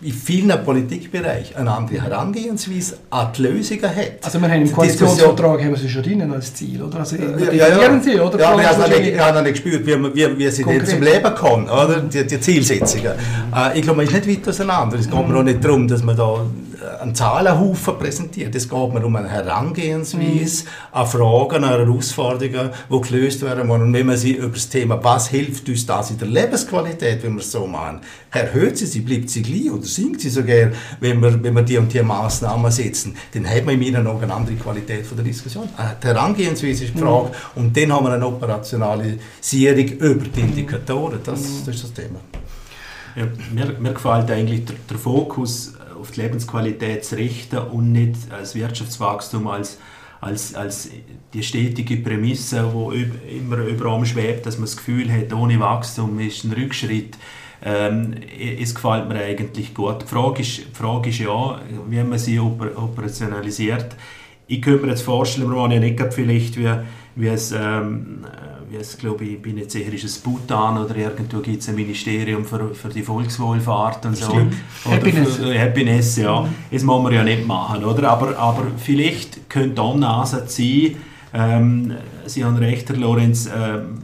[0.03, 4.13] in vielen Politikbereichen eine andere Herangehensweise an die Lösungen hat.
[4.23, 6.99] Also wir haben im Koalitionsvertrag haben wir sie schon drin als Ziel, oder?
[6.99, 8.01] Also ja, ja, ja.
[8.01, 8.39] Sie, oder?
[8.41, 11.35] Ja, aber ich habe nicht, hab nicht gespürt, wie, wie, wie sie denn zum Leben
[11.37, 12.01] kommen, oder?
[12.01, 13.13] Die, die Zielsetzungen.
[13.13, 13.57] Mhm.
[13.57, 14.99] Äh, ich glaube, man ist nicht weit auseinander.
[14.99, 15.33] Es geht mhm.
[15.33, 16.47] mir auch nicht darum, dass man da
[17.01, 18.55] einen Zahlenhaufen präsentiert.
[18.55, 20.69] Es geht mir um eine Herangehensweise mhm.
[20.93, 23.83] an Fragen, an Herausforderungen, die gelöst werden wollen.
[23.83, 27.35] Und wenn man sie über das Thema, was hilft uns das in der Lebensqualität, wenn
[27.35, 30.71] wir es so machen, erhöht sie sie, bleibt sie gleich oder sinkt sie sogar,
[31.01, 34.25] wenn wir, wenn wir die und die Maßnahmen setzen, dann hat man in meinen Augen
[34.25, 35.65] eine andere Qualität von der Diskussion.
[35.79, 37.29] Äh, die Herangehensweise ist die Frage.
[37.29, 37.63] Mhm.
[37.63, 41.21] Und dann haben wir eine Operationalisierung über die Indikatoren.
[41.25, 42.21] Das, das ist das Thema.
[43.15, 48.17] Ja, mir, mir gefällt eigentlich der, der Fokus auf die Lebensqualität zu richten und nicht
[48.29, 49.79] das Wirtschaftswachstum als,
[50.21, 50.91] als, als
[51.33, 56.19] die stetige Prämisse, die immer über einem schwebt, dass man das Gefühl hat, ohne Wachstum
[56.19, 57.17] ist ein Rückschritt.
[57.65, 58.15] Ähm,
[58.61, 60.03] es gefällt mir eigentlich gut.
[60.03, 63.95] Die Frage ist, die Frage ist ja, wie man sie operationalisiert.
[64.49, 66.69] Ich könnte mir jetzt vorstellen, wir waren ja nicht vielleicht wie,
[67.15, 68.27] wie es, ähm,
[68.81, 72.45] es glaube ich, bin jetzt sicher, ist es Bhutan oder irgendwo gibt es ein Ministerium
[72.45, 74.31] für, für die Volkswohlfahrt und so.
[74.31, 74.55] Stimmt.
[74.85, 75.37] Oder Happiness.
[75.37, 76.41] Für, Happiness, ja.
[76.41, 76.49] Mhm.
[76.71, 78.11] Das muss man ja nicht machen, oder?
[78.11, 80.97] Aber, aber vielleicht könnte auch ein Ansatz sein,
[81.35, 81.95] ähm,
[82.27, 83.99] Sie haben recht, Herr Lorenz, ähm,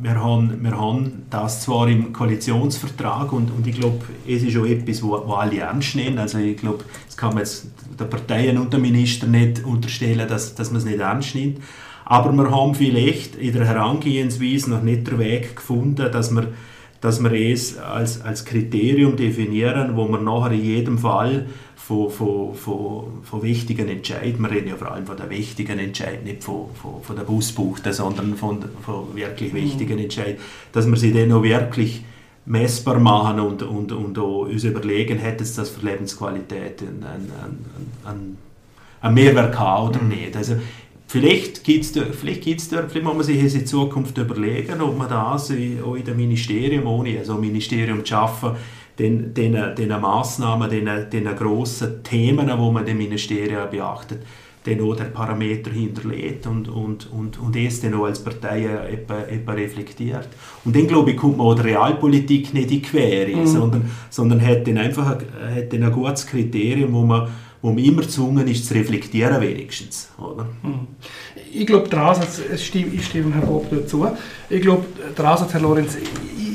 [0.00, 4.64] wir haben, wir haben das zwar im Koalitionsvertrag und, und ich glaube, es ist auch
[4.64, 6.18] etwas, wo, wo alle ernst nehmen.
[6.18, 7.66] Also ich glaube, das kann man jetzt
[7.98, 11.58] der Parteien und der Minister nicht unterstellen, dass, dass man es nicht ernst nimmt.
[12.10, 16.46] Aber wir haben vielleicht in der Herangehensweise noch nicht den Weg gefunden, dass wir,
[17.02, 21.44] dass wir es als, als Kriterium definieren, wo wir nachher in jedem Fall
[21.76, 26.24] von, von, von, von wichtigen Entscheidungen, wir reden ja vor allem von der wichtigen Entscheidung,
[26.24, 30.38] nicht von, von, von der Busbuchte, sondern von, von wirklich wichtigen Entscheidungen,
[30.72, 32.04] dass wir sie dann auch wirklich
[32.46, 37.64] messbar machen und, und, und auch uns überlegen, hätte es das für Lebensqualität einen, einen,
[38.06, 38.38] einen,
[39.02, 40.34] einen Mehrwert gehabt oder nicht.
[40.34, 40.54] Also,
[41.10, 45.94] Vielleicht gibt es vielleicht vielleicht muss man sich in Zukunft überlegen, ob man das auch
[45.94, 48.50] in dem Ministerium, ohne also ein Ministerium zu schaffen,
[48.98, 54.22] den, den, den Massnahmen, den, den grossen Themen, die man den Ministerien beachtet,
[54.64, 59.20] dann auch den Parameter hinterlegt und, und, und, und es dann auch als Partei etwa,
[59.20, 60.28] etwa reflektiert.
[60.66, 63.46] Und dann, glaube ich, kommt man auch der Realpolitik nicht in die Quere, mhm.
[63.46, 67.28] sondern, sondern hat dann einfach ein, hat dann ein gutes Kriterium, wo man
[67.62, 70.10] wo man immer gezwungen ist zu reflektieren wenigstens.
[70.18, 70.44] Oder?
[70.62, 70.86] Mhm.
[71.52, 74.06] Ich glaube, der Ansatz, ich stimme Herr Bob dazu,
[74.48, 74.84] ich glaube,
[75.16, 75.96] der Ansatz, Herr Lorenz,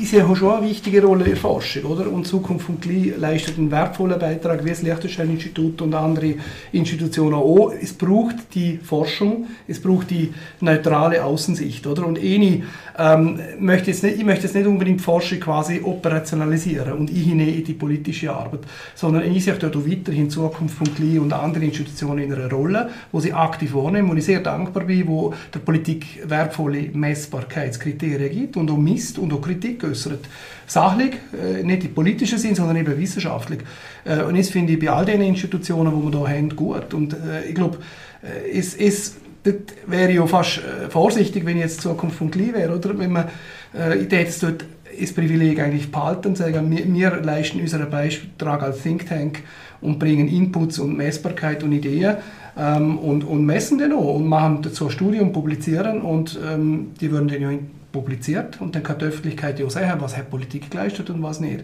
[0.04, 2.10] ist ja schon eine wichtige Rolle in der Forschung, oder?
[2.10, 6.34] Und Zukunft von Kli leistet einen wertvollen Beitrag, wie das Liechtenstein-Institut und andere
[6.72, 7.72] Institutionen auch.
[7.72, 12.06] Es braucht die Forschung, es braucht die neutrale Außensicht, oder?
[12.06, 12.64] Und Eni
[12.98, 17.38] ähm, möchte jetzt nicht, ich möchte jetzt nicht unbedingt Forschung quasi operationalisieren und ich in
[17.38, 18.60] die politische Arbeit,
[18.94, 23.20] sondern ich sehe dort weiterhin Zukunft von Kli und andere Institutionen in einer Rolle, wo
[23.20, 28.70] sie aktiv wahrnehmen und ich sehr dankbar bin, wo der Politik wertvolle Messbarkeitskriterien gibt und
[28.70, 29.82] auch misst und auch Kritik.
[30.66, 33.60] Sachlich, äh, nicht im politischen Sinn, sondern eben wissenschaftlich.
[34.04, 36.94] Äh, und das finde ich bei all den Institutionen, die wir hier haben, gut.
[36.94, 37.78] Und äh, ich glaube,
[38.50, 42.98] es, es dort wäre ja fast vorsichtig, wenn ich jetzt Zukunft von Kli wäre, oder?
[42.98, 43.28] Wenn man,
[43.74, 44.64] äh, ich hätte dort
[44.98, 49.42] das Privileg eigentlich behalten und sagen, wir, wir leisten unseren Beitrag als Think Tank
[49.80, 52.16] und bringen Inputs und Messbarkeit und Ideen
[52.56, 57.10] ähm, und, und messen den auch und machen dazu Studien und publizieren und ähm, die
[57.10, 57.50] würden den ja
[57.94, 61.60] publiziert und dann kann die Öffentlichkeit ja sehen, was hat Politik geleistet und was nicht.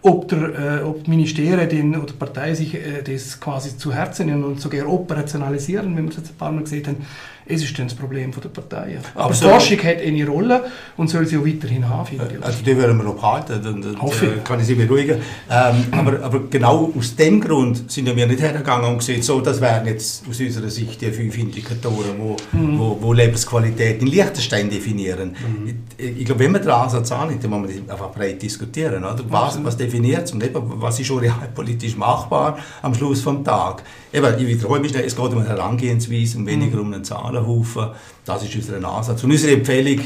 [0.00, 4.26] Ob, der, äh, ob die Ministerien oder die Partei sich äh, das quasi zu Herzen
[4.26, 7.06] nehmen und sogar operationalisieren, wie wir es jetzt ein paar Mal gesehen haben,
[7.46, 9.00] es ist dann das Problem der Parteien.
[9.14, 10.64] Aber, Aber so Forschung hat eine Rolle
[10.96, 12.44] und soll sie auch weiterhin haben, finde ich.
[12.44, 14.26] Also die werden wir noch behalten, dann, dann Hoffe.
[14.26, 15.20] Äh, kann ich Sie beruhigen.
[15.50, 19.60] Ähm, aber, aber genau aus dem Grund sind wir nicht hergegangen und gesagt, so, das
[19.60, 22.78] wären jetzt aus unserer Sicht die fünf Indikatoren, wo, mhm.
[22.78, 25.30] wo, wo Lebensqualität in Liechtenstein definieren.
[25.30, 25.84] Mhm.
[25.96, 29.04] Ich, ich glaube, wenn man den Ansatz annimmt, dann muss man einfach breit diskutieren.
[29.04, 29.18] Oder?
[29.28, 33.84] Was, was definiert es und eben, was ist schon realpolitisch machbar am Schluss des Tages.
[34.12, 37.88] Eben, ich wiederhole mich schnell, es geht um eine Herangehensweise und weniger um einen Zahlenhaufen.
[38.24, 39.24] Das ist unser Ansatz.
[39.24, 40.00] Und unsere Empfehlung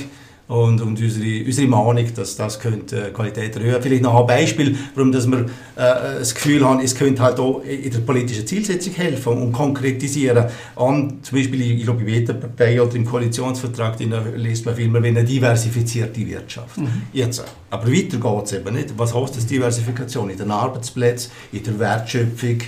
[0.49, 3.83] und, und unsere, unsere Meinung, dass das könnte Qualität erhöhen.
[3.83, 7.63] Vielleicht noch ein Beispiel, warum dass wir äh, das Gefühl haben, es könnte halt auch
[7.65, 10.47] in der politischen Zielsetzung helfen und konkretisieren.
[10.77, 13.99] Und zum Beispiel, ich glaube, in jeder Partei oder im Koalitionsvertrag
[14.37, 16.79] liest man viel mehr, wenn eine diversifizierte Wirtschaft.
[16.79, 17.03] Mhm.
[17.13, 18.95] Jetzt, aber weiter geht es eben nicht.
[18.97, 20.31] Was heißt das Diversifikation?
[20.31, 22.59] In den Arbeitsplätzen, in der Wertschöpfung,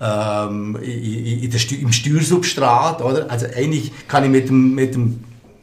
[0.00, 3.02] ähm, in, in der, im Steuersubstrat.
[3.02, 3.30] Oder?
[3.30, 5.20] Also eigentlich kann ich mit dem, mit dem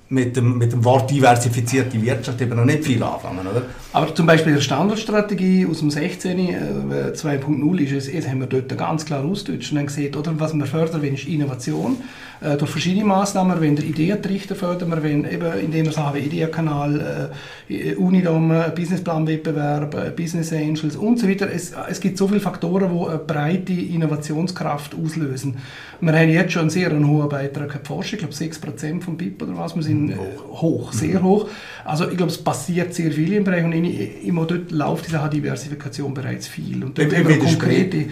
[0.08, 3.64] mit dem, mit dem Wort diversifizierte Wirtschaft eben noch nicht viel anfangen, oder?
[3.92, 6.40] Aber zum Beispiel die Standardstrategie aus dem 16.
[6.40, 10.66] Äh, 2.0 ist es, haben wir dort ganz klar ausgedeutscht und gesehen, oder, was wir
[10.68, 11.98] fördern wollen, ist Innovation.
[12.42, 17.32] Äh, durch verschiedene Maßnahmen, wenn der Ideentrichter fördern wir, wenn eben, indem wir sagen, Ideenkanal,
[17.70, 21.50] äh, Unidom, Businessplanwettbewerb, äh, Business Angels und so weiter.
[21.52, 25.58] Es, es gibt so viele Faktoren, die eine breite Innovationskraft auslösen.
[26.02, 29.18] Wir haben jetzt schon einen sehr hohen Beitrag an die Forschung, ich glaube 6% vom
[29.18, 30.16] BIP oder was, wir sind äh,
[30.52, 31.48] hoch, sehr hoch.
[31.86, 36.14] Also ich glaube, es passiert sehr viel im Bereich und immer dort läuft diese Diversifikation
[36.14, 36.84] bereits viel.
[36.84, 38.06] Und dort haben wir konkrete,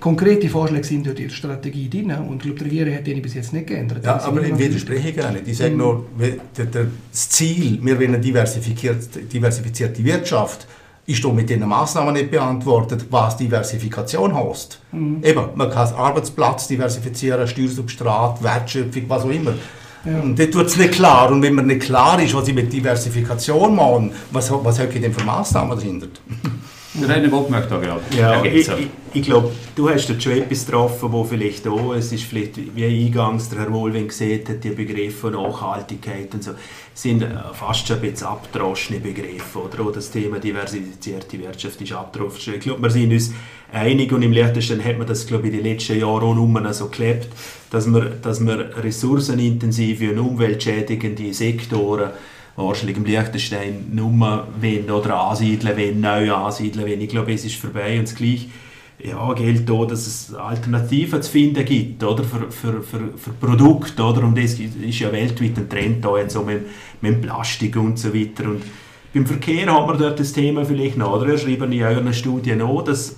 [0.00, 3.34] konkrete Vorschläge sind in der Strategie drin und ich glaube, die Regierung hat die bis
[3.34, 4.04] jetzt nicht geändert.
[4.04, 5.48] Ja, aber ich widerspreche gar nicht.
[5.48, 6.06] Ich sage nur,
[7.12, 10.66] das Ziel, wir wollen eine diversifizierte Wirtschaft,
[11.06, 14.78] ist doch mit diesen Massnahmen nicht beantwortet, was Diversifikation heißt.
[14.92, 15.20] Mhm.
[15.24, 19.54] Eben, man kann Arbeitsplatz diversifizieren, Steuersubstrat, Wertschöpfung, was auch immer.
[20.04, 20.20] Ja.
[20.20, 21.32] Und dort wird es nicht klar.
[21.32, 25.00] Und wenn man nicht klar ist, was ich mit Diversifikation machen, was, was habe ich
[25.00, 26.08] denn für Massnahmen dahinter?
[27.00, 30.32] Der eine Bob möchte da gerade ja, Ich, ich, ich glaube, du hast dort schon
[30.32, 34.62] etwas getroffen, wo vielleicht auch, es ist vielleicht, wie eingangs der Herr Wohlwing gesehen hat,
[34.62, 36.52] die Begriffe Nachhaltigkeit und so,
[36.94, 39.60] sind äh, fast schon ein bisschen abgedroschene Begriffe.
[39.60, 42.54] Oder auch das Thema diversifizierte Wirtschaft ist abgedroschen.
[42.54, 43.32] Ich glaube, wir sind uns
[43.72, 46.72] einig und im Liechtenstein hat man das, glaube ich, in den letzten Jahren auch nur
[46.74, 47.28] so gelebt,
[47.70, 52.10] dass man, dass man ressourcenintensive und umweltschädigende Sektoren
[52.66, 57.00] wahrscheinlich im Liechtenstein nur wenn oder ansiedeln wenn, neu ansiedeln wenn.
[57.00, 58.46] Ich glaube, es ist vorbei und das Gleiche
[59.02, 64.02] ja, gilt auch, dass es Alternativen zu finden gibt oder, für, für, für, für Produkte.
[64.02, 64.24] Oder?
[64.24, 66.66] Und das ist ja weltweit ein Trend da, so mit,
[67.00, 68.44] mit Plastik und so weiter.
[68.44, 68.62] Und
[69.14, 71.12] beim Verkehr hat man dort das Thema vielleicht noch.
[71.12, 71.28] Oder?
[71.28, 73.16] Ihr schreibt in eurer Studie noch, dass,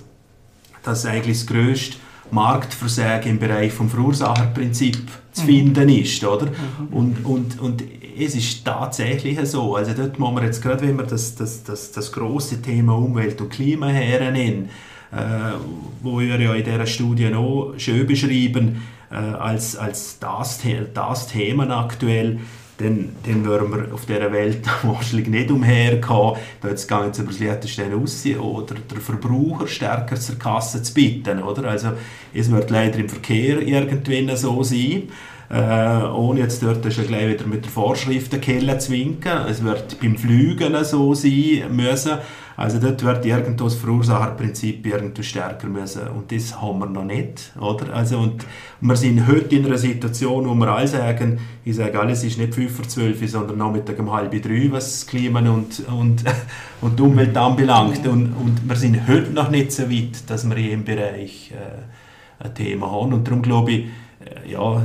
[0.83, 1.97] dass eigentlich das grösste
[2.29, 4.97] Marktversagen im Bereich vom Verursacherprinzip
[5.31, 5.45] zu mhm.
[5.47, 6.23] finden ist.
[6.23, 6.45] Oder?
[6.45, 6.87] Mhm.
[6.91, 7.83] Und, und, und
[8.21, 9.75] es ist tatsächlich so.
[9.75, 13.39] Also dort muss man jetzt gerade, wenn wir das, das, das, das große Thema Umwelt
[13.41, 14.69] und Klima hernehmen,
[15.11, 15.53] äh,
[16.01, 20.61] wo wir ja in dieser Studie noch schön beschreiben, äh, als, als das,
[20.93, 22.39] das Thema aktuell,
[22.77, 27.31] dann, dann würden wir auf dieser Welt wahrscheinlich nicht umherkommen, da jetzt gar nicht über
[27.31, 31.43] Liechtenstein aussehen oder den Verbraucher stärker zur Kasse zu bitten.
[31.43, 31.69] Oder?
[31.69, 31.91] Also,
[32.33, 35.09] es wird leider im Verkehr irgendwann so sein,
[35.51, 39.33] äh, ohne jetzt dort schon gleich wieder mit der Vorschriftenkelle zu winken.
[39.49, 42.13] Es wird beim Flügen so sein müssen.
[42.55, 46.07] Also dort wird irgendwo das Verursacherprinzip irgendwo stärker müssen.
[46.07, 47.51] Und das haben wir noch nicht.
[47.59, 47.93] Oder?
[47.93, 48.45] Also, und
[48.79, 52.53] wir sind heute in einer Situation, wo wir alle sagen, ich sage alles ist nicht
[52.53, 56.23] 5 vor 12, sondern Nachmittag um halb drei, was das Klima und, und,
[56.81, 58.07] und die Umwelt anbelangt.
[58.07, 62.45] Und, und wir sind heute noch nicht so weit, dass wir in diesem Bereich äh,
[62.45, 63.11] ein Thema haben.
[63.11, 63.85] Und darum glaube ich,
[64.23, 64.81] äh, ja,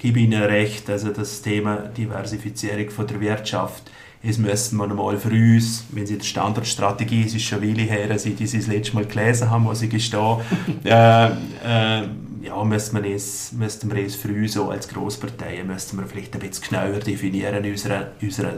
[0.00, 3.90] gebe Ihnen recht, also das Thema Diversifizierung von der Wirtschaft,
[4.22, 8.06] es müssen wir mal für uns, wenn Sie die Standardstrategie, es ist schon Willi her,
[8.18, 10.40] seit Sie das letzte Mal gelesen haben, was ich gestehe,
[10.84, 12.02] äh, äh,
[12.42, 16.34] ja, müssen wir es, müssten wir es für uns auch als Grossparteien müssten wir vielleicht
[16.34, 18.52] ein bisschen genauer definieren in unserer, unserer,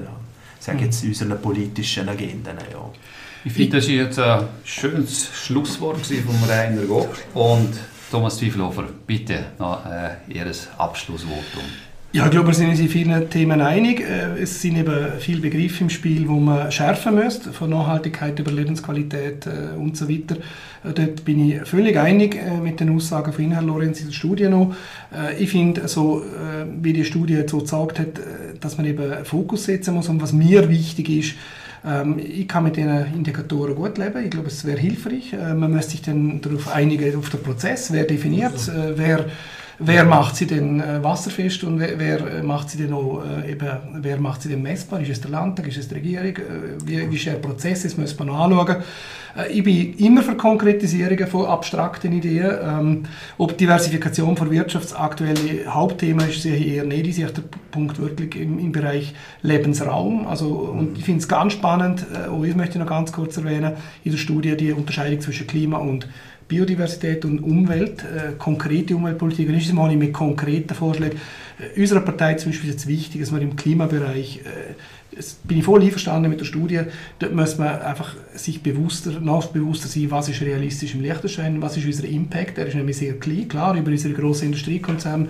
[0.59, 2.57] sag jetzt, unseren politischen Agenden.
[2.73, 2.91] Ja.
[3.45, 7.73] Ich finde, das war jetzt ein schönes Schlusswort von Rainer Gopp und
[8.13, 10.45] Thomas Zwiefelhofer, bitte noch äh, Ihr
[10.77, 11.65] Abschlussvotum.
[12.13, 14.01] Ja, ich glaube, wir sind uns in vielen Themen einig.
[14.01, 18.53] Äh, es sind eben viele Begriffe im Spiel, wo man schärfen müsste, von Nachhaltigkeit über
[18.53, 20.37] Lebensqualität äh, und so weiter.
[20.85, 24.13] Äh, dort bin ich völlig einig mit den Aussagen von Ihnen, Herr Lorenz, in der
[24.13, 24.75] Studie noch.
[25.39, 26.23] Ich finde, so,
[26.83, 28.21] wie die Studie so gesagt hat,
[28.61, 31.35] dass man eben Fokus setzen muss und was mir wichtig ist,
[31.85, 34.25] ähm, ich kann mit diesen Indikatoren gut leben.
[34.25, 35.33] Ich glaube, es wäre hilfreich.
[35.33, 39.27] Äh, man müsste sich dann darauf einigen, auf den Prozess, wer definiert, äh, wer
[39.85, 43.51] Wer macht sie denn äh, wasserfest und wer, wer, äh, macht sie denn auch, äh,
[43.51, 45.01] eben, wer macht sie denn messbar?
[45.01, 46.37] Ist es der Landtag, ist es die Regierung?
[46.37, 46.41] Äh,
[46.85, 47.83] wie, wie ist der Prozess?
[47.83, 48.77] Das müssen wir noch anschauen.
[49.37, 52.53] Äh, ich bin immer für Konkretisierungen von abstrakten Ideen.
[52.63, 53.03] Ähm,
[53.39, 57.07] ob Diversifikation von Wirtschaft aktuelle Hauptthema ist, sehe ich eher nicht.
[57.07, 60.27] Ich sehe der Punkt wirklich im, im Bereich Lebensraum.
[60.27, 63.73] Also, und ich finde es ganz spannend, äh, auch ich möchte noch ganz kurz erwähnen,
[64.05, 66.07] in der Studie die Unterscheidung zwischen Klima und
[66.53, 69.49] Biodiversität und Umwelt, äh, konkrete Umweltpolitik.
[69.49, 71.19] Und ist mal mit konkreten Vorschlägen.
[71.59, 74.75] Äh, unserer Partei zum Beispiel ist es wichtig, dass wir im Klimabereich äh,
[75.15, 76.81] das bin ich voll einverstanden mit der Studie,
[77.19, 81.77] dort muss man einfach sich bewusster, noch bewusster sein, was ist realistisch im Liechtenstein, was
[81.77, 85.29] ist unser Impact, der ist nämlich sehr klein, klar, über unsere grossen Industriekonzerne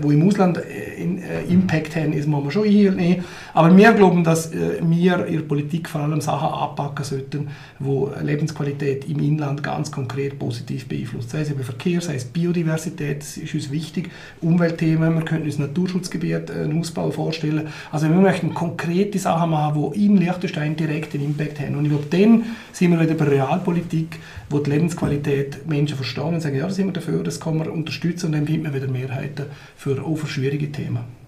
[0.00, 3.24] wo im Ausland äh, äh, Impact haben, ist man schon einnehmen.
[3.54, 9.08] Aber wir glauben, dass wir in der Politik vor allem Sachen anpacken sollten, die Lebensqualität
[9.08, 11.30] im Inland ganz konkret positiv beeinflusst.
[11.30, 14.10] Sei es über Verkehr, sei es Biodiversität, das ist uns wichtig,
[14.40, 17.68] Umweltthemen, wir könnten uns Naturschutzgebiet einen Ausbau vorstellen.
[17.90, 21.76] Also wir möchten konkrete Sachen machen, die in Liechtenstein direkt einen Impact haben.
[21.76, 24.18] Und ich glaube, dann sind wir wieder bei Realpolitik,
[24.52, 27.68] wo die Lebensqualität Menschen verstehen und sagen, ja, da sind wir dafür, das kann man
[27.68, 29.46] unterstützen und dann findet man wieder Mehrheiten
[29.76, 31.22] für auch für schwierige Themen.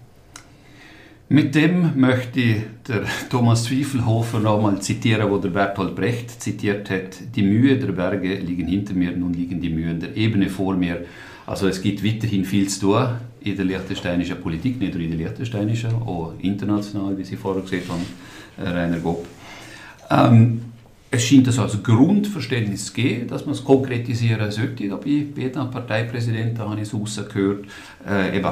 [1.27, 2.57] Mit dem möchte ich
[2.87, 3.01] der
[3.31, 7.17] Thomas Zwiefelhofer nochmal zitieren, wo der Bertolt Brecht zitiert hat.
[7.35, 11.03] Die Mühe der Berge liegen hinter mir, nun liegen die Mühen der Ebene vor mir.
[11.47, 13.07] Also es gibt weiterhin viel zu tun
[13.41, 17.89] in der liechtensteinischen Politik, nicht nur in der liechtensteinischen, auch international, wie Sie vorher gesagt
[17.89, 18.05] haben,
[18.57, 19.25] Rainer Gopp.
[20.11, 20.61] Ähm,
[21.15, 24.87] es scheint also als Grundverständnis zu geben, dass man es konkretisieren sollte.
[24.87, 27.65] Da bei jedem Parteipräsidenten habe ich es rausgehört.
[28.07, 28.51] Äh, eben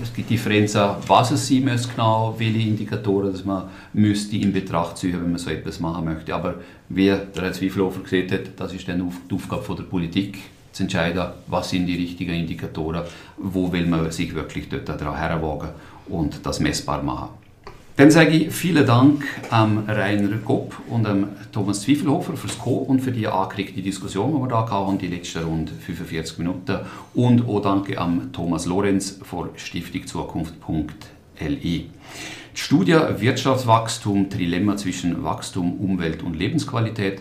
[0.00, 4.96] es gibt Differenzen, was es sein muss genau, welche Indikatoren dass man müsste in Betracht
[4.96, 6.34] ziehen, wenn man so etwas machen möchte.
[6.34, 6.54] Aber
[6.88, 10.38] wie der Herr Zweifelhofer gesehen hat, das ist dann die Aufgabe der Politik,
[10.72, 13.02] zu entscheiden, was sind die richtigen Indikatoren,
[13.36, 15.70] wo will man sich wirklich dort daran herwagen
[16.08, 17.41] und das messbar machen.
[17.96, 23.00] Dann sage ich vielen Dank an Rainer Gopp und an Thomas Zwiefelhofer fürs Co und
[23.00, 26.78] für die angeregte Diskussion, die wir hier hatten, die letzten rund 45 Minuten.
[27.12, 31.60] Und auch danke an Thomas Lorenz von Stiftung Zukunft.li.
[31.60, 31.90] Die
[32.54, 37.20] Studie Wirtschaftswachstum, Trilemma zwischen Wachstum, Umwelt und Lebensqualität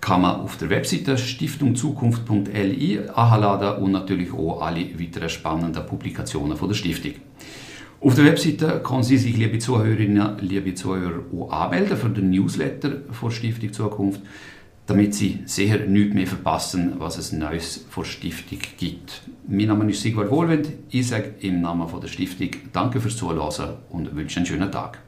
[0.00, 6.68] kann man auf der Webseite stiftungzukunft.li anladen und natürlich auch alle weiteren spannenden Publikationen von
[6.68, 7.14] der Stiftung.
[8.04, 13.02] Auf der Webseite können Sie sich, liebe Zuhörerinnen, liebe Zuhörer, auch anmelden für den Newsletter
[13.12, 14.20] von Stiftung Zukunft,
[14.86, 19.22] damit Sie sicher nichts mehr verpassen, was es Neues vor Stiftung gibt.
[19.46, 20.68] Mein Name ist Sigvard Wohlwend.
[20.90, 24.98] Ich sage im Namen von der Stiftung Danke fürs Zuhören und wünsche einen schönen Tag.